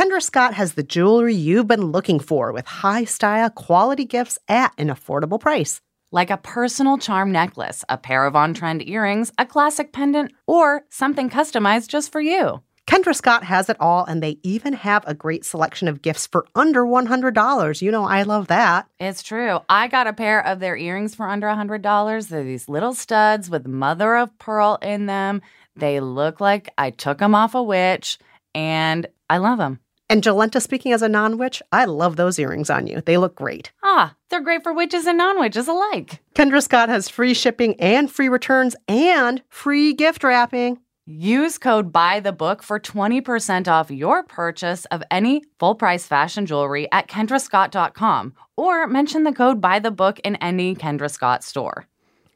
Kendra 0.04 0.20
Scott 0.20 0.52
has 0.52 0.75
the 0.75 0.82
jewelry 0.82 1.34
you've 1.34 1.66
been 1.66 1.87
looking 1.87 2.20
for 2.20 2.52
with 2.52 2.66
high 2.66 3.04
style, 3.04 3.49
quality 3.49 4.04
gifts 4.04 4.38
at 4.49 4.75
an 4.76 4.88
affordable 4.88 5.40
price. 5.40 5.80
Like 6.12 6.28
a 6.28 6.37
personal 6.37 6.99
charm 6.99 7.32
necklace, 7.32 7.87
a 7.88 7.96
pair 7.96 8.26
of 8.26 8.37
on 8.37 8.52
trend 8.52 8.87
earrings, 8.87 9.32
a 9.38 9.46
classic 9.46 9.94
pendant, 9.94 10.32
or 10.46 10.84
something 10.90 11.30
customized 11.30 11.88
just 11.88 12.12
for 12.12 12.20
you. 12.20 12.61
Kendra 12.87 13.14
Scott 13.14 13.44
has 13.44 13.70
it 13.70 13.78
all, 13.80 14.04
and 14.04 14.23
they 14.23 14.37
even 14.42 14.75
have 14.75 15.04
a 15.06 15.14
great 15.14 15.46
selection 15.46 15.88
of 15.88 16.02
gifts 16.02 16.26
for 16.26 16.44
under 16.54 16.84
$100. 16.84 17.80
You 17.80 17.90
know, 17.90 18.04
I 18.04 18.25
love 18.25 18.49
that. 18.49 18.87
It's 19.00 19.23
true. 19.23 19.61
I 19.70 19.88
got 19.88 20.06
a 20.06 20.12
pair 20.12 20.46
of 20.46 20.61
their 20.61 20.76
earrings 20.76 21.14
for 21.14 21.26
under 21.26 21.46
$100. 21.46 22.28
They're 22.28 22.44
these 22.44 22.68
little 22.68 22.92
studs 22.92 23.49
with 23.49 23.66
mother 23.66 24.16
of 24.16 24.38
pearl 24.38 24.76
in 24.82 25.06
them. 25.06 25.40
They 25.76 26.00
look 26.00 26.42
like 26.42 26.68
I 26.76 26.90
took 26.90 27.20
them 27.20 27.34
off 27.34 27.54
a 27.54 27.62
witch, 27.62 28.18
and 28.54 29.06
I 29.30 29.38
love 29.38 29.56
them. 29.56 29.80
And 30.14 30.23
Jolenta, 30.23 30.62
speaking 30.62 30.92
as 30.92 31.02
a 31.02 31.09
non 31.09 31.38
witch, 31.38 31.61
I 31.73 31.87
love 31.87 32.14
those 32.14 32.38
earrings 32.38 32.71
on 32.71 32.87
you. 32.87 33.00
They 33.00 33.18
look 33.18 33.35
great. 33.35 33.73
Ah, 33.83 34.14
they're 34.30 34.40
great 34.40 34.62
for 34.62 34.73
witches 34.73 35.06
and 35.06 35.18
non 35.18 35.40
witches 35.40 35.66
alike. 35.66 36.21
Kendra 36.37 36.62
Scott 36.62 36.88
has 36.88 37.09
free 37.09 37.35
shipping 37.35 37.75
and 37.80 38.09
free 38.09 38.28
returns 38.28 38.76
and 38.87 39.42
free 39.49 39.92
gift 39.92 40.23
wrapping. 40.23 40.78
Use 41.04 41.59
code 41.59 41.92
BUY 41.92 42.21
the 42.21 42.30
book 42.30 42.62
for 42.62 42.78
20% 42.78 43.66
off 43.66 43.90
your 43.90 44.23
purchase 44.23 44.85
of 44.92 45.02
any 45.11 45.42
full 45.59 45.75
price 45.75 46.06
fashion 46.06 46.47
jewelry 46.47 46.87
at 46.92 47.09
kendrascott.com 47.09 48.35
or 48.56 48.87
mention 48.87 49.25
the 49.25 49.33
code 49.33 49.61
BUY 49.61 49.80
the 49.80 49.90
book 49.90 50.21
in 50.21 50.37
any 50.37 50.76
Kendra 50.76 51.11
Scott 51.11 51.42
store. 51.42 51.88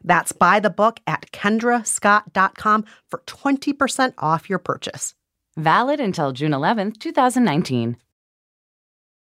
That's 0.02 0.32
buy 0.32 0.58
the 0.58 0.68
book 0.68 0.98
at 1.06 1.30
kendrascott.com 1.30 2.86
for 3.06 3.22
20% 3.24 4.14
off 4.18 4.50
your 4.50 4.58
purchase. 4.58 5.14
Valid 5.58 5.98
until 5.98 6.30
June 6.30 6.52
11th, 6.52 7.00
2019. 7.00 7.96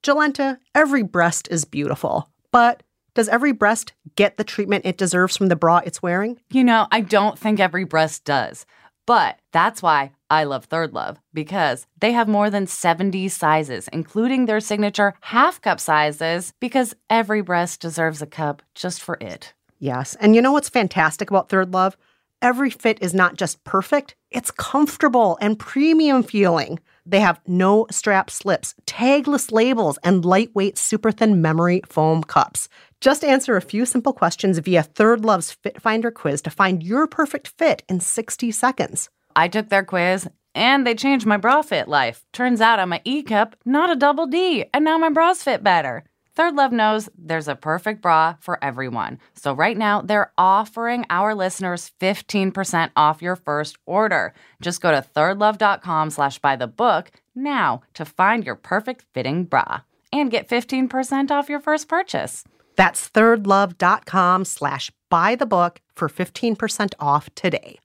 Jolenta, 0.02 0.58
every 0.74 1.04
breast 1.04 1.46
is 1.48 1.64
beautiful, 1.64 2.28
but 2.50 2.82
does 3.14 3.28
every 3.28 3.52
breast 3.52 3.92
get 4.16 4.36
the 4.36 4.42
treatment 4.42 4.84
it 4.84 4.98
deserves 4.98 5.36
from 5.36 5.46
the 5.46 5.54
bra 5.54 5.80
it's 5.86 6.02
wearing? 6.02 6.40
You 6.50 6.64
know, 6.64 6.88
I 6.90 7.02
don't 7.02 7.38
think 7.38 7.60
every 7.60 7.84
breast 7.84 8.24
does, 8.24 8.66
but 9.06 9.38
that's 9.52 9.80
why 9.80 10.10
I 10.28 10.42
love 10.42 10.64
Third 10.64 10.92
Love 10.92 11.20
because 11.32 11.86
they 12.00 12.10
have 12.10 12.26
more 12.26 12.50
than 12.50 12.66
70 12.66 13.28
sizes, 13.28 13.86
including 13.92 14.46
their 14.46 14.58
signature 14.58 15.14
half 15.20 15.60
cup 15.60 15.78
sizes, 15.78 16.52
because 16.58 16.96
every 17.08 17.42
breast 17.42 17.80
deserves 17.80 18.20
a 18.20 18.26
cup 18.26 18.60
just 18.74 19.00
for 19.00 19.18
it. 19.20 19.54
Yes. 19.78 20.16
And 20.16 20.34
you 20.34 20.42
know 20.42 20.50
what's 20.50 20.68
fantastic 20.68 21.30
about 21.30 21.48
Third 21.48 21.72
Love? 21.72 21.96
Every 22.44 22.68
fit 22.68 22.98
is 23.00 23.14
not 23.14 23.36
just 23.36 23.64
perfect, 23.64 24.16
it's 24.30 24.50
comfortable 24.50 25.38
and 25.40 25.58
premium 25.58 26.22
feeling. 26.22 26.78
They 27.06 27.20
have 27.20 27.40
no 27.46 27.86
strap 27.90 28.28
slips, 28.28 28.74
tagless 28.84 29.50
labels, 29.50 29.98
and 30.04 30.26
lightweight, 30.26 30.76
super 30.76 31.10
thin 31.10 31.40
memory 31.40 31.80
foam 31.88 32.22
cups. 32.22 32.68
Just 33.00 33.24
answer 33.24 33.56
a 33.56 33.62
few 33.62 33.86
simple 33.86 34.12
questions 34.12 34.58
via 34.58 34.82
Third 34.82 35.24
Love's 35.24 35.52
Fit 35.52 35.80
Finder 35.80 36.10
quiz 36.10 36.42
to 36.42 36.50
find 36.50 36.82
your 36.82 37.06
perfect 37.06 37.48
fit 37.48 37.82
in 37.88 38.00
60 38.00 38.50
seconds. 38.50 39.08
I 39.34 39.48
took 39.48 39.70
their 39.70 39.82
quiz 39.82 40.28
and 40.54 40.86
they 40.86 40.94
changed 40.94 41.24
my 41.24 41.38
bra 41.38 41.62
fit 41.62 41.88
life. 41.88 42.26
Turns 42.34 42.60
out 42.60 42.78
I'm 42.78 42.92
a 42.92 43.00
E 43.04 43.22
cup, 43.22 43.56
not 43.64 43.88
a 43.88 43.96
double 43.96 44.26
D, 44.26 44.66
and 44.74 44.84
now 44.84 44.98
my 44.98 45.08
bras 45.08 45.42
fit 45.42 45.64
better. 45.64 46.04
Third 46.36 46.56
Love 46.56 46.72
knows 46.72 47.08
there's 47.16 47.46
a 47.46 47.54
perfect 47.54 48.02
bra 48.02 48.34
for 48.40 48.62
everyone. 48.62 49.18
So 49.34 49.52
right 49.52 49.76
now 49.76 50.02
they're 50.02 50.32
offering 50.36 51.06
our 51.08 51.32
listeners 51.34 51.92
15% 52.00 52.90
off 52.96 53.22
your 53.22 53.36
first 53.36 53.78
order. 53.86 54.34
Just 54.60 54.80
go 54.80 54.90
to 54.90 55.06
thirdlove.com 55.14 56.10
slash 56.10 56.40
buy 56.40 56.56
the 56.56 56.66
book 56.66 57.12
now 57.36 57.82
to 57.94 58.04
find 58.04 58.44
your 58.44 58.56
perfect 58.56 59.04
fitting 59.14 59.44
bra 59.44 59.82
and 60.12 60.30
get 60.30 60.48
15% 60.48 61.30
off 61.30 61.48
your 61.48 61.60
first 61.60 61.88
purchase. 61.88 62.42
That's 62.76 63.08
thirdlove.com 63.10 64.44
slash 64.44 64.90
buy 65.08 65.36
the 65.36 65.46
book 65.46 65.80
for 65.94 66.08
15% 66.08 66.94
off 66.98 67.32
today. 67.36 67.78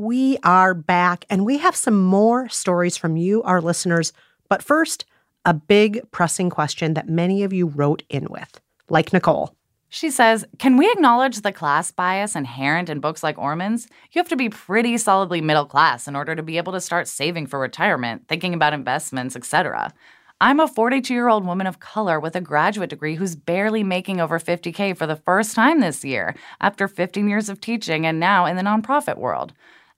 We 0.00 0.38
are 0.44 0.72
back 0.72 1.26
and 1.28 1.44
we 1.44 1.58
have 1.58 1.76
some 1.76 2.02
more 2.02 2.48
stories 2.48 2.96
from 2.96 3.18
you, 3.18 3.42
our 3.42 3.60
listeners. 3.60 4.14
But 4.48 4.62
first, 4.62 5.04
a 5.44 5.52
big 5.52 6.10
pressing 6.10 6.48
question 6.48 6.94
that 6.94 7.10
many 7.10 7.42
of 7.42 7.52
you 7.52 7.66
wrote 7.66 8.02
in 8.08 8.28
with, 8.30 8.62
like 8.88 9.12
Nicole. 9.12 9.54
She 9.90 10.10
says, 10.10 10.46
Can 10.56 10.78
we 10.78 10.90
acknowledge 10.90 11.42
the 11.42 11.52
class 11.52 11.90
bias 11.90 12.34
inherent 12.34 12.88
in 12.88 13.00
books 13.00 13.22
like 13.22 13.36
Orman's? 13.36 13.88
You 14.12 14.20
have 14.20 14.28
to 14.30 14.36
be 14.36 14.48
pretty 14.48 14.96
solidly 14.96 15.42
middle 15.42 15.66
class 15.66 16.08
in 16.08 16.16
order 16.16 16.34
to 16.34 16.42
be 16.42 16.56
able 16.56 16.72
to 16.72 16.80
start 16.80 17.06
saving 17.06 17.46
for 17.46 17.60
retirement, 17.60 18.26
thinking 18.26 18.54
about 18.54 18.72
investments, 18.72 19.36
etc. 19.36 19.92
I'm 20.40 20.60
a 20.60 20.66
42 20.66 21.12
year 21.12 21.28
old 21.28 21.44
woman 21.44 21.66
of 21.66 21.78
color 21.78 22.18
with 22.18 22.34
a 22.34 22.40
graduate 22.40 22.88
degree 22.88 23.16
who's 23.16 23.36
barely 23.36 23.84
making 23.84 24.18
over 24.18 24.40
50K 24.40 24.96
for 24.96 25.06
the 25.06 25.16
first 25.16 25.54
time 25.54 25.80
this 25.80 26.02
year 26.06 26.34
after 26.58 26.88
15 26.88 27.28
years 27.28 27.50
of 27.50 27.60
teaching 27.60 28.06
and 28.06 28.18
now 28.18 28.46
in 28.46 28.56
the 28.56 28.62
nonprofit 28.62 29.18
world. 29.18 29.52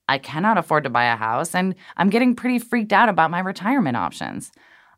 I 0.08 0.18
cannot 0.18 0.58
afford 0.58 0.84
to 0.84 0.90
buy 0.90 1.04
a 1.04 1.16
house, 1.16 1.54
and 1.54 1.74
I'm 1.96 2.10
getting 2.10 2.34
pretty 2.34 2.58
freaked 2.58 2.92
out 2.92 3.08
about 3.08 3.30
my 3.30 3.40
retirement 3.40 3.96
options. 3.96 4.52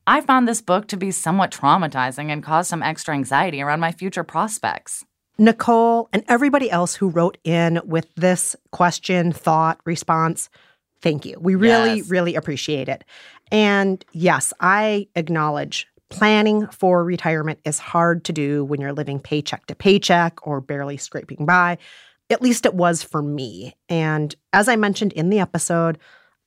I 0.07 0.21
found 0.21 0.47
this 0.47 0.61
book 0.61 0.87
to 0.89 0.97
be 0.97 1.11
somewhat 1.11 1.51
traumatizing 1.51 2.31
and 2.31 2.43
caused 2.43 2.69
some 2.69 2.83
extra 2.83 3.15
anxiety 3.15 3.63
around 3.63 3.81
my 3.81 3.93
future 3.93 4.25
prospects. 4.25 5.05
Nicole 5.39 6.09
and 6.13 6.23
everybody 6.29 6.71
else 6.71 6.95
who 6.95 7.09
wrote 7.09 7.39
in 7.43 7.81
with 7.85 8.07
this 8.15 8.55
question, 8.71 9.33
thought, 9.33 9.81
response, 9.85 10.49
thank 11.01 11.25
you. 11.25 11.39
We 11.41 11.55
really, 11.55 11.97
Yes. 11.97 12.11
really 12.11 12.35
appreciate 12.35 12.89
it. 12.89 13.05
And 13.51 14.05
yes, 14.13 14.53
I 14.61 15.09
acknowledge 15.17 15.87
planning 16.11 16.67
for 16.69 17.03
retirement 17.03 17.59
is 17.65 17.79
hard 17.79 18.25
to 18.25 18.33
do 18.33 18.65
when 18.65 18.81
you're 18.81 18.93
living 18.93 19.19
paycheck 19.19 19.67
to 19.67 19.75
paycheck 19.75 20.47
or 20.47 20.61
barely 20.61 20.97
scraping 20.97 21.45
by. 21.47 21.79
At 22.31 22.43
least 22.43 22.65
it 22.67 22.75
was 22.75 23.03
for 23.03 23.23
me. 23.23 23.75
And 23.89 24.35
as 24.53 24.69
I 24.69 24.77
mentioned 24.77 25.13
in 25.13 25.31
the 25.31 25.41
episode, 25.41 25.99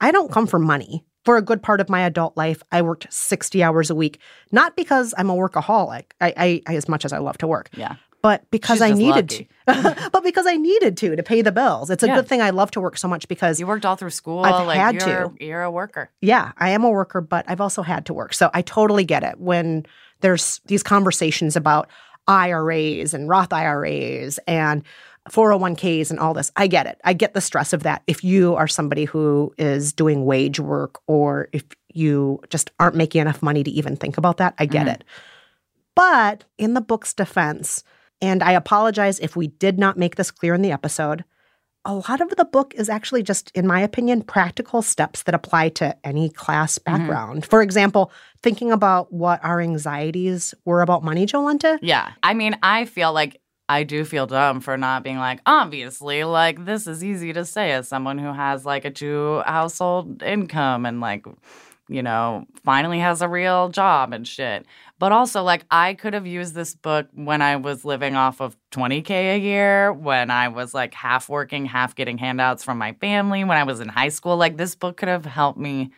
I 0.02 0.12
don't 0.12 0.32
come 0.32 0.48
from 0.48 0.64
money. 0.64 1.04
For 1.26 1.36
a 1.38 1.42
good 1.42 1.62
part 1.62 1.82
of 1.82 1.90
my 1.90 2.02
adult 2.02 2.38
life, 2.38 2.64
I 2.72 2.82
worked 2.82 3.12
60 3.12 3.62
hours 3.62 3.90
a 3.90 3.96
week, 3.96 4.20
not 4.52 4.76
because 4.78 5.14
I'm 5.18 5.30
a 5.30 5.36
workaholic, 5.36 6.04
I, 6.22 6.62
I 6.68 6.74
as 6.74 6.88
much 6.88 7.04
as 7.04 7.12
I 7.12 7.18
love 7.18 7.38
to 7.40 7.48
work, 7.48 7.70
Yeah. 7.74 7.96
but 8.22 8.50
because 8.50 8.78
She's 8.78 8.82
I 8.84 8.92
needed 8.94 9.32
lucky. 9.32 9.50
to. 9.68 10.10
but 10.14 10.24
because 10.24 10.48
I 10.48 10.56
needed 10.56 10.96
to 10.98 11.18
to 11.18 11.24
pay 11.24 11.42
the 11.42 11.52
bills. 11.52 11.90
It's 11.90 12.02
a 12.02 12.08
Yeah. 12.08 12.16
good 12.16 12.28
thing 12.30 12.42
I 12.42 12.52
love 12.52 12.72
to 12.72 12.80
work 12.82 12.98
so 12.98 13.10
much 13.10 13.28
because 13.28 13.60
You 13.60 13.68
worked 13.68 13.86
all 13.86 13.98
through 13.98 14.12
school. 14.12 14.46
I've 14.46 14.66
like 14.66 14.78
had 14.80 14.96
you're, 14.96 15.30
to. 15.30 15.46
You're 15.46 15.64
a 15.64 15.72
worker. 15.72 16.10
yeah, 16.22 16.54
I 16.58 16.70
am 16.70 16.86
a 16.86 16.90
worker, 16.90 17.20
but 17.20 17.44
I've 17.50 17.60
also 17.62 17.82
had 17.82 18.06
to 18.06 18.14
work. 18.14 18.34
So 18.34 18.50
I 18.54 18.62
totally 18.62 19.04
get 19.04 19.24
it 19.24 19.38
when 19.38 19.86
there's 20.22 20.62
these 20.68 20.82
conversations 20.82 21.58
about 21.58 21.90
IRAs 22.30 23.14
and 23.14 23.28
Roth 23.30 23.52
IRAs 23.54 24.40
and 24.48 24.84
401ks 25.32 26.10
and 26.12 26.20
all 26.20 26.34
this. 26.34 26.52
I 26.56 26.68
get 26.68 26.86
it. 26.88 27.00
I 27.04 27.14
get 27.14 27.34
the 27.34 27.42
stress 27.42 27.74
of 27.74 27.84
that. 27.84 28.04
If 28.08 28.24
you 28.24 28.56
are 28.56 28.68
somebody 28.68 29.06
who 29.06 29.54
is 29.58 29.94
doing 29.94 30.26
wage 30.26 30.60
work 30.60 31.00
or 31.08 31.50
if 31.54 31.64
you 31.94 32.42
just 32.50 32.72
aren't 32.80 32.96
making 32.96 33.22
enough 33.22 33.42
money 33.42 33.64
to 33.64 33.72
even 33.72 33.96
think 33.96 34.18
about 34.18 34.38
that, 34.38 34.54
I 34.60 34.66
get 34.66 34.86
Mhm. 34.88 34.94
it. 34.94 35.04
But 35.96 36.44
in 36.58 36.74
the 36.74 36.82
book's 36.82 37.14
defense, 37.14 37.84
and 38.22 38.44
I 38.44 38.52
apologize 38.52 39.20
if 39.20 39.36
we 39.36 39.48
did 39.48 39.80
not 39.80 39.98
make 39.98 40.16
this 40.16 40.32
clear 40.32 40.54
in 40.54 40.62
the 40.62 40.72
episode, 40.72 41.24
a 41.86 41.94
lot 41.96 42.20
of 42.20 42.36
the 42.36 42.44
book 42.46 42.74
is 42.76 42.90
actually 42.90 43.24
just, 43.24 43.50
in 43.56 43.66
my 43.66 43.80
opinion, 43.80 44.22
practical 44.22 44.82
steps 44.82 45.24
that 45.24 45.34
apply 45.34 45.70
to 45.70 45.96
any 46.06 46.30
class 46.30 46.78
background. 46.78 47.46
For 47.46 47.62
example, 47.62 48.12
thinking 48.44 48.72
about 48.72 49.14
what 49.14 49.40
our 49.44 49.62
anxieties 49.62 50.54
were 50.66 50.82
about 50.82 51.04
money, 51.04 51.26
Jolenta. 51.26 51.80
Yeah. 51.82 52.12
I 52.22 52.34
mean, 52.34 52.58
I 52.62 52.86
feel 52.86 53.14
like 53.14 53.40
I 53.70 53.84
do 53.84 54.06
feel 54.06 54.28
dumb 54.28 54.62
for 54.62 54.78
not 54.78 55.04
being 55.04 55.18
like, 55.18 55.42
obviously, 55.46 56.24
like, 56.24 56.64
this 56.66 56.88
is 56.88 57.04
easy 57.04 57.34
to 57.34 57.44
say 57.44 57.72
as 57.72 57.88
someone 57.88 58.18
who 58.18 58.32
has 58.32 58.66
like 58.66 58.86
a 58.86 58.92
two 58.92 59.42
household 59.46 60.24
income 60.24 60.86
and 60.86 61.02
like, 61.02 61.26
you 61.90 62.02
know, 62.02 62.46
finally 62.64 63.00
has 63.00 63.22
a 63.22 63.28
real 63.28 63.70
job 63.70 64.14
and 64.14 64.28
shit. 64.28 64.66
But 65.00 65.12
also, 65.12 65.44
like, 65.44 65.66
I 65.70 65.94
could 65.94 66.14
have 66.14 66.26
used 66.26 66.54
this 66.56 66.76
book 66.76 67.08
when 67.14 67.42
I 67.42 67.58
was 67.58 67.86
living 67.86 68.16
off 68.16 68.42
of 68.42 68.58
20K 68.72 69.36
a 69.36 69.38
year, 69.38 69.94
when 69.94 70.32
I 70.32 70.48
was 70.48 70.74
like 70.74 70.94
half 70.94 71.30
working, 71.30 71.66
half 71.66 71.94
getting 71.96 72.18
handouts 72.18 72.64
from 72.64 72.78
my 72.78 72.94
family, 72.94 73.44
when 73.44 73.58
I 73.58 73.64
was 73.64 73.80
in 73.80 73.90
high 73.90 74.10
school. 74.10 74.38
Like, 74.38 74.58
this 74.58 74.76
book 74.76 74.98
could 74.98 75.10
have 75.10 75.26
helped 75.26 75.60
me, 75.60 75.92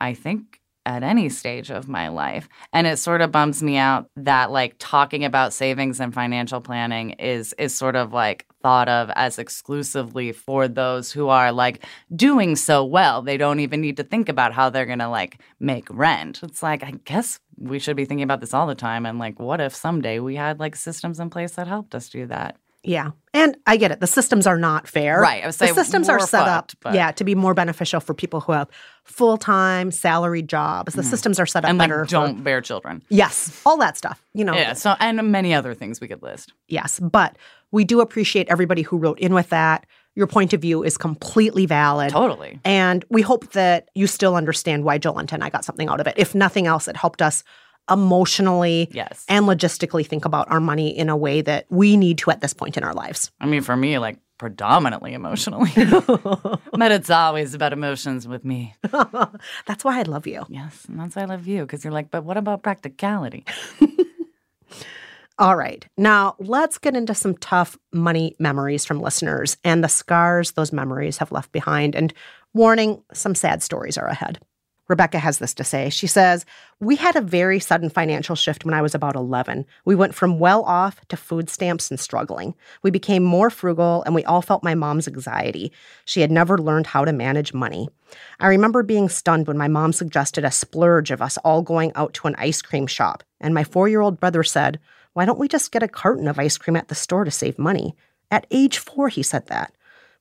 I 0.00 0.14
think, 0.14 0.60
at 0.86 1.02
any 1.02 1.28
stage 1.28 1.70
of 1.70 1.88
my 1.88 2.08
life. 2.08 2.48
And 2.72 2.86
it 2.86 2.98
sort 2.98 3.20
of 3.20 3.32
bums 3.32 3.62
me 3.62 3.76
out 3.76 4.08
that 4.16 4.50
like 4.50 4.76
talking 4.78 5.24
about 5.24 5.52
savings 5.52 6.00
and 6.00 6.12
financial 6.12 6.60
planning 6.60 7.10
is 7.10 7.54
is 7.58 7.74
sort 7.74 7.96
of 7.96 8.12
like 8.12 8.46
thought 8.62 8.88
of 8.88 9.10
as 9.16 9.38
exclusively 9.38 10.32
for 10.32 10.68
those 10.68 11.12
who 11.12 11.28
are 11.28 11.52
like 11.52 11.84
doing 12.14 12.56
so 12.56 12.84
well. 12.84 13.22
They 13.22 13.36
don't 13.36 13.60
even 13.60 13.80
need 13.80 13.96
to 13.98 14.04
think 14.04 14.28
about 14.28 14.52
how 14.52 14.70
they're 14.70 14.86
going 14.86 14.98
to 14.98 15.08
like 15.08 15.40
make 15.60 15.88
rent. 15.90 16.40
It's 16.42 16.62
like 16.62 16.82
I 16.82 16.92
guess 17.04 17.40
we 17.56 17.78
should 17.78 17.96
be 17.96 18.04
thinking 18.04 18.24
about 18.24 18.40
this 18.40 18.54
all 18.54 18.66
the 18.66 18.74
time 18.74 19.06
and 19.06 19.18
like 19.18 19.38
what 19.38 19.60
if 19.60 19.74
someday 19.74 20.18
we 20.18 20.36
had 20.36 20.58
like 20.60 20.76
systems 20.76 21.20
in 21.20 21.30
place 21.30 21.52
that 21.52 21.68
helped 21.68 21.94
us 21.94 22.08
do 22.08 22.26
that? 22.26 22.56
Yeah. 22.84 23.10
And 23.32 23.56
I 23.66 23.76
get 23.76 23.90
it. 23.90 24.00
The 24.00 24.06
systems 24.06 24.46
are 24.46 24.58
not 24.58 24.86
fair. 24.86 25.20
Right. 25.20 25.42
I 25.42 25.46
would 25.46 25.54
say 25.54 25.68
the 25.68 25.74
systems 25.74 26.08
are 26.08 26.20
set 26.20 26.44
fucked, 26.44 26.74
up, 26.74 26.80
but- 26.82 26.94
yeah, 26.94 27.10
to 27.12 27.24
be 27.24 27.34
more 27.34 27.54
beneficial 27.54 27.98
for 28.00 28.14
people 28.14 28.40
who 28.40 28.52
have 28.52 28.68
full 29.02 29.36
time 29.36 29.90
salaried 29.90 30.48
jobs. 30.48 30.94
The 30.94 31.02
mm-hmm. 31.02 31.10
systems 31.10 31.40
are 31.40 31.46
set 31.46 31.64
up. 31.64 31.70
And 31.70 31.78
like 31.78 31.88
better. 31.88 32.04
for- 32.04 32.10
don't 32.10 32.44
bear 32.44 32.60
children. 32.60 33.02
yes, 33.08 33.60
all 33.66 33.76
that 33.78 33.96
stuff. 33.96 34.22
You 34.34 34.44
know, 34.44 34.54
Yeah, 34.54 34.74
so 34.74 34.94
and 35.00 35.32
many 35.32 35.52
other 35.52 35.74
things 35.74 36.00
we 36.00 36.06
could 36.06 36.22
list. 36.22 36.52
Yes, 36.68 37.00
but 37.00 37.36
we 37.72 37.84
do 37.84 38.00
appreciate 38.00 38.48
everybody 38.48 38.82
who 38.82 38.98
wrote 38.98 39.18
in 39.18 39.34
with 39.34 39.48
that. 39.48 39.86
Your 40.14 40.28
point 40.28 40.52
of 40.52 40.60
view 40.60 40.84
is 40.84 40.96
completely 40.96 41.66
valid. 41.66 42.10
Totally. 42.10 42.60
And 42.64 43.04
we 43.10 43.20
hope 43.20 43.50
that 43.52 43.88
you 43.96 44.06
still 44.06 44.36
understand 44.36 44.84
why 44.84 44.96
Jolenta 44.96 45.32
and 45.32 45.42
I 45.42 45.50
got 45.50 45.64
something 45.64 45.88
out 45.88 45.98
of 45.98 46.06
it. 46.06 46.14
If 46.16 46.36
nothing 46.36 46.68
else, 46.68 46.86
it 46.86 46.96
helped 46.96 47.20
us 47.20 47.42
emotionally 47.90 48.88
Yes. 48.92 49.24
and 49.28 49.46
logistically 49.46 50.06
think 50.06 50.24
about 50.24 50.50
our 50.50 50.60
money 50.60 50.96
in 50.96 51.08
a 51.08 51.16
way 51.16 51.42
that 51.42 51.66
we 51.68 51.96
need 51.96 52.18
to 52.18 52.30
at 52.30 52.40
this 52.40 52.54
point 52.54 52.76
in 52.76 52.84
our 52.84 52.94
lives. 52.94 53.30
I 53.40 53.46
mean, 53.46 53.62
for 53.62 53.76
me, 53.76 53.98
like 53.98 54.18
predominantly 54.38 55.14
emotionally. 55.14 55.70
but 55.76 56.90
it's 56.92 57.10
always 57.10 57.54
about 57.54 57.72
emotions 57.72 58.26
with 58.26 58.44
me. 58.44 58.74
That's 59.66 59.84
why 59.84 60.00
I 60.00 60.02
love 60.02 60.26
you. 60.26 60.44
Yes. 60.48 60.84
And 60.88 60.98
that's 60.98 61.14
why 61.16 61.22
I 61.22 61.26
love 61.26 61.46
you 61.46 61.62
because 61.62 61.84
you're 61.84 61.92
like, 61.92 62.10
but 62.10 62.24
what 62.24 62.36
about 62.36 62.62
practicality? 62.62 63.44
All 65.38 65.56
right. 65.56 65.84
Now, 65.96 66.36
let's 66.38 66.78
get 66.78 66.94
into 66.96 67.14
some 67.14 67.36
tough 67.38 67.76
money 67.92 68.36
memories 68.38 68.84
from 68.84 69.00
listeners 69.00 69.56
and 69.64 69.82
the 69.82 69.88
scars 69.88 70.52
those 70.52 70.72
memories 70.72 71.18
have 71.18 71.32
left 71.32 71.50
behind. 71.50 71.96
And 71.96 72.14
warning, 72.52 73.02
some 73.12 73.34
sad 73.34 73.60
stories 73.62 73.98
are 73.98 74.06
ahead. 74.06 74.38
Rebecca 74.88 75.18
has 75.18 75.38
this 75.38 75.54
to 75.54 75.64
say. 75.64 75.88
She 75.88 76.06
says, 76.06 76.44
We 76.80 76.96
had 76.96 77.16
a 77.16 77.22
very 77.22 77.58
sudden 77.58 77.88
financial 77.88 78.36
shift 78.36 78.64
when 78.64 78.74
I 78.74 78.82
was 78.82 78.94
about 78.94 79.16
11. 79.16 79.64
We 79.84 79.94
went 79.94 80.14
from 80.14 80.38
well 80.38 80.62
off 80.64 81.00
to 81.08 81.16
food 81.16 81.48
stamps 81.48 81.90
and 81.90 81.98
struggling. 81.98 82.54
We 82.82 82.90
became 82.90 83.24
more 83.24 83.50
frugal 83.50 84.02
and 84.04 84.14
we 84.14 84.24
all 84.24 84.42
felt 84.42 84.62
my 84.62 84.74
mom's 84.74 85.08
anxiety. 85.08 85.72
She 86.04 86.20
had 86.20 86.30
never 86.30 86.58
learned 86.58 86.88
how 86.88 87.04
to 87.04 87.12
manage 87.12 87.54
money. 87.54 87.88
I 88.40 88.48
remember 88.48 88.82
being 88.82 89.08
stunned 89.08 89.46
when 89.46 89.58
my 89.58 89.68
mom 89.68 89.92
suggested 89.92 90.44
a 90.44 90.50
splurge 90.50 91.10
of 91.10 91.22
us 91.22 91.38
all 91.38 91.62
going 91.62 91.92
out 91.94 92.12
to 92.14 92.26
an 92.26 92.34
ice 92.36 92.60
cream 92.60 92.86
shop, 92.86 93.22
and 93.40 93.54
my 93.54 93.64
four 93.64 93.88
year 93.88 94.00
old 94.00 94.20
brother 94.20 94.42
said, 94.42 94.78
Why 95.14 95.24
don't 95.24 95.38
we 95.38 95.48
just 95.48 95.72
get 95.72 95.82
a 95.82 95.88
carton 95.88 96.28
of 96.28 96.38
ice 96.38 96.58
cream 96.58 96.76
at 96.76 96.88
the 96.88 96.94
store 96.94 97.24
to 97.24 97.30
save 97.30 97.58
money? 97.58 97.94
At 98.30 98.46
age 98.50 98.78
four, 98.78 99.08
he 99.08 99.22
said 99.22 99.46
that. 99.46 99.72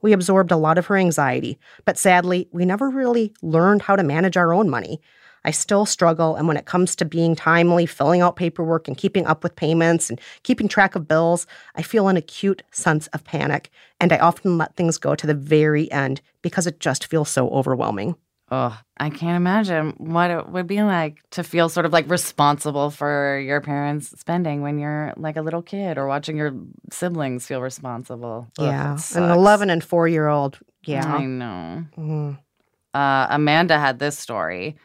We 0.04 0.12
absorbed 0.12 0.52
a 0.52 0.58
lot 0.58 0.78
of 0.78 0.86
her 0.88 0.98
anxiety, 0.98 1.58
but 1.86 1.98
sadly, 1.98 2.50
we 2.52 2.66
never 2.66 2.90
really 2.90 3.34
learned 3.42 3.82
how 3.82 3.96
to 3.96 4.04
manage 4.04 4.36
our 4.36 4.54
own 4.54 4.70
money. 4.70 5.00
I 5.46 5.52
still 5.52 5.86
struggle, 5.86 6.36
and 6.36 6.46
when 6.46 6.58
it 6.58 6.66
comes 6.66 6.94
to 6.98 7.06
being 7.06 7.36
timely, 7.36 7.86
filling 7.86 8.20
out 8.20 8.36
paperwork, 8.36 8.90
and 8.90 8.98
keeping 8.98 9.26
up 9.26 9.44
with 9.44 9.56
payments 9.56 10.10
and 10.10 10.20
keeping 10.44 10.68
track 10.68 10.96
of 10.96 11.08
bills, 11.08 11.48
I 11.76 11.84
feel 11.84 12.10
an 12.10 12.18
acute 12.18 12.64
sense 12.72 13.08
of 13.08 13.24
panic, 13.24 13.70
and 14.02 14.12
I 14.12 14.18
often 14.18 14.58
let 14.58 14.76
things 14.76 14.98
go 14.98 15.16
to 15.16 15.26
the 15.26 15.34
very 15.34 15.90
end 15.90 16.22
because 16.42 16.68
it 16.68 16.82
just 16.82 17.08
feels 17.08 17.30
so 17.30 17.50
overwhelming. 17.50 18.16
Oh, 18.56 18.80
I 18.98 19.10
can't 19.10 19.36
imagine 19.36 19.96
what 19.98 20.30
it 20.30 20.48
would 20.48 20.68
be 20.68 20.84
like 20.84 21.18
to 21.32 21.44
feel 21.44 21.70
sort 21.70 21.88
of 21.88 21.92
like 21.92 22.08
responsible 22.08 22.92
for 22.92 23.40
your 23.40 23.62
parents' 23.62 24.14
spending 24.20 24.62
when 24.62 24.78
you're 24.78 25.12
like 25.18 25.38
a 25.38 25.42
little 25.42 25.64
kid 25.64 25.98
or 25.98 26.06
watching 26.06 26.38
your 26.38 26.54
siblings 26.92 27.48
feel 27.48 27.62
responsible. 27.64 28.48
Yeah. 28.60 28.94
it 28.96 29.16
An 29.16 29.24
11 29.32 29.72
and 29.72 29.84
4 29.84 30.08
year 30.08 30.28
old. 30.28 30.60
Yeah. 30.86 31.04
I 31.16 31.26
know. 31.26 31.84
Mhm. 31.98 32.38
Uh, 32.94 33.28
Amanda 33.32 33.80
had 33.80 33.98
this 33.98 34.20
story. 34.20 34.76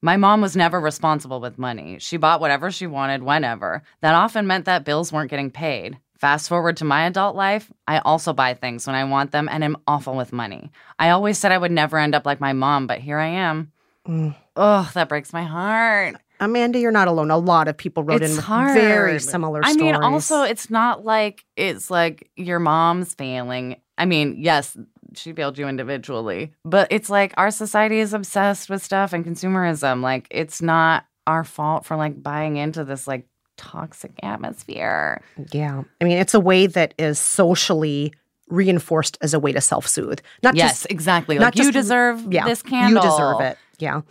My 0.00 0.16
mom 0.16 0.40
was 0.40 0.56
never 0.56 0.80
responsible 0.80 1.38
with 1.38 1.58
money. 1.58 1.98
She 1.98 2.16
bought 2.16 2.40
whatever 2.40 2.70
she 2.70 2.86
wanted 2.86 3.22
whenever. 3.22 3.82
That 4.00 4.14
often 4.14 4.46
meant 4.46 4.64
that 4.64 4.86
bills 4.86 5.12
weren't 5.12 5.28
getting 5.30 5.50
paid. 5.50 5.98
Fast 6.18 6.48
forward 6.48 6.76
to 6.78 6.84
my 6.84 7.06
adult 7.06 7.36
life, 7.36 7.70
I 7.86 7.98
also 7.98 8.32
buy 8.32 8.54
things 8.54 8.86
when 8.86 8.96
I 8.96 9.04
want 9.04 9.32
them 9.32 9.48
and 9.50 9.62
am 9.62 9.76
awful 9.86 10.16
with 10.16 10.32
money. 10.32 10.70
I 10.98 11.10
always 11.10 11.38
said 11.38 11.52
I 11.52 11.58
would 11.58 11.70
never 11.72 11.98
end 11.98 12.14
up 12.14 12.24
like 12.24 12.40
my 12.40 12.52
mom, 12.52 12.86
but 12.86 13.00
here 13.00 13.18
I 13.18 13.26
am. 13.28 13.72
Mm. 14.08 14.34
Oh, 14.56 14.90
that 14.94 15.08
breaks 15.08 15.32
my 15.32 15.42
heart. 15.42 16.16
Amanda, 16.40 16.78
you're 16.78 16.92
not 16.92 17.08
alone. 17.08 17.30
A 17.30 17.36
lot 17.38 17.68
of 17.68 17.76
people 17.76 18.02
wrote 18.02 18.22
it's 18.22 18.36
in 18.36 18.42
hard. 18.42 18.74
very 18.74 19.18
similar 19.20 19.60
I 19.64 19.72
stories. 19.72 19.92
mean, 19.92 19.94
also, 19.94 20.42
it's 20.42 20.70
not 20.70 21.04
like 21.04 21.44
it's 21.56 21.90
like 21.90 22.30
your 22.36 22.58
mom's 22.58 23.14
failing. 23.14 23.76
I 23.98 24.04
mean, 24.04 24.36
yes, 24.38 24.76
she 25.14 25.32
failed 25.32 25.58
you 25.58 25.66
individually, 25.66 26.52
but 26.64 26.88
it's 26.90 27.08
like 27.08 27.32
our 27.36 27.50
society 27.50 28.00
is 28.00 28.12
obsessed 28.12 28.68
with 28.68 28.82
stuff 28.82 29.12
and 29.12 29.24
consumerism. 29.24 30.02
Like, 30.02 30.26
it's 30.30 30.60
not 30.60 31.06
our 31.26 31.42
fault 31.42 31.84
for 31.84 31.96
like 31.96 32.22
buying 32.22 32.56
into 32.56 32.84
this 32.84 33.06
like 33.08 33.26
toxic 33.56 34.12
atmosphere. 34.22 35.22
Yeah. 35.52 35.82
I 36.00 36.04
mean, 36.04 36.18
it's 36.18 36.34
a 36.34 36.40
way 36.40 36.66
that 36.66 36.94
is 36.98 37.18
socially 37.18 38.12
reinforced 38.48 39.18
as 39.20 39.34
a 39.34 39.40
way 39.40 39.52
to 39.52 39.60
self 39.60 39.86
soothe. 39.86 40.20
Not 40.42 40.54
yes, 40.54 40.82
just, 40.82 40.90
exactly. 40.90 41.38
not 41.38 41.56
Like, 41.56 41.64
you 41.64 41.72
deserve 41.72 42.32
yeah, 42.32 42.44
this 42.46 42.62
candle. 42.62 43.02
You 43.02 43.10
deserve 43.10 43.40
it. 43.40 43.58
Yeah. 43.78 44.02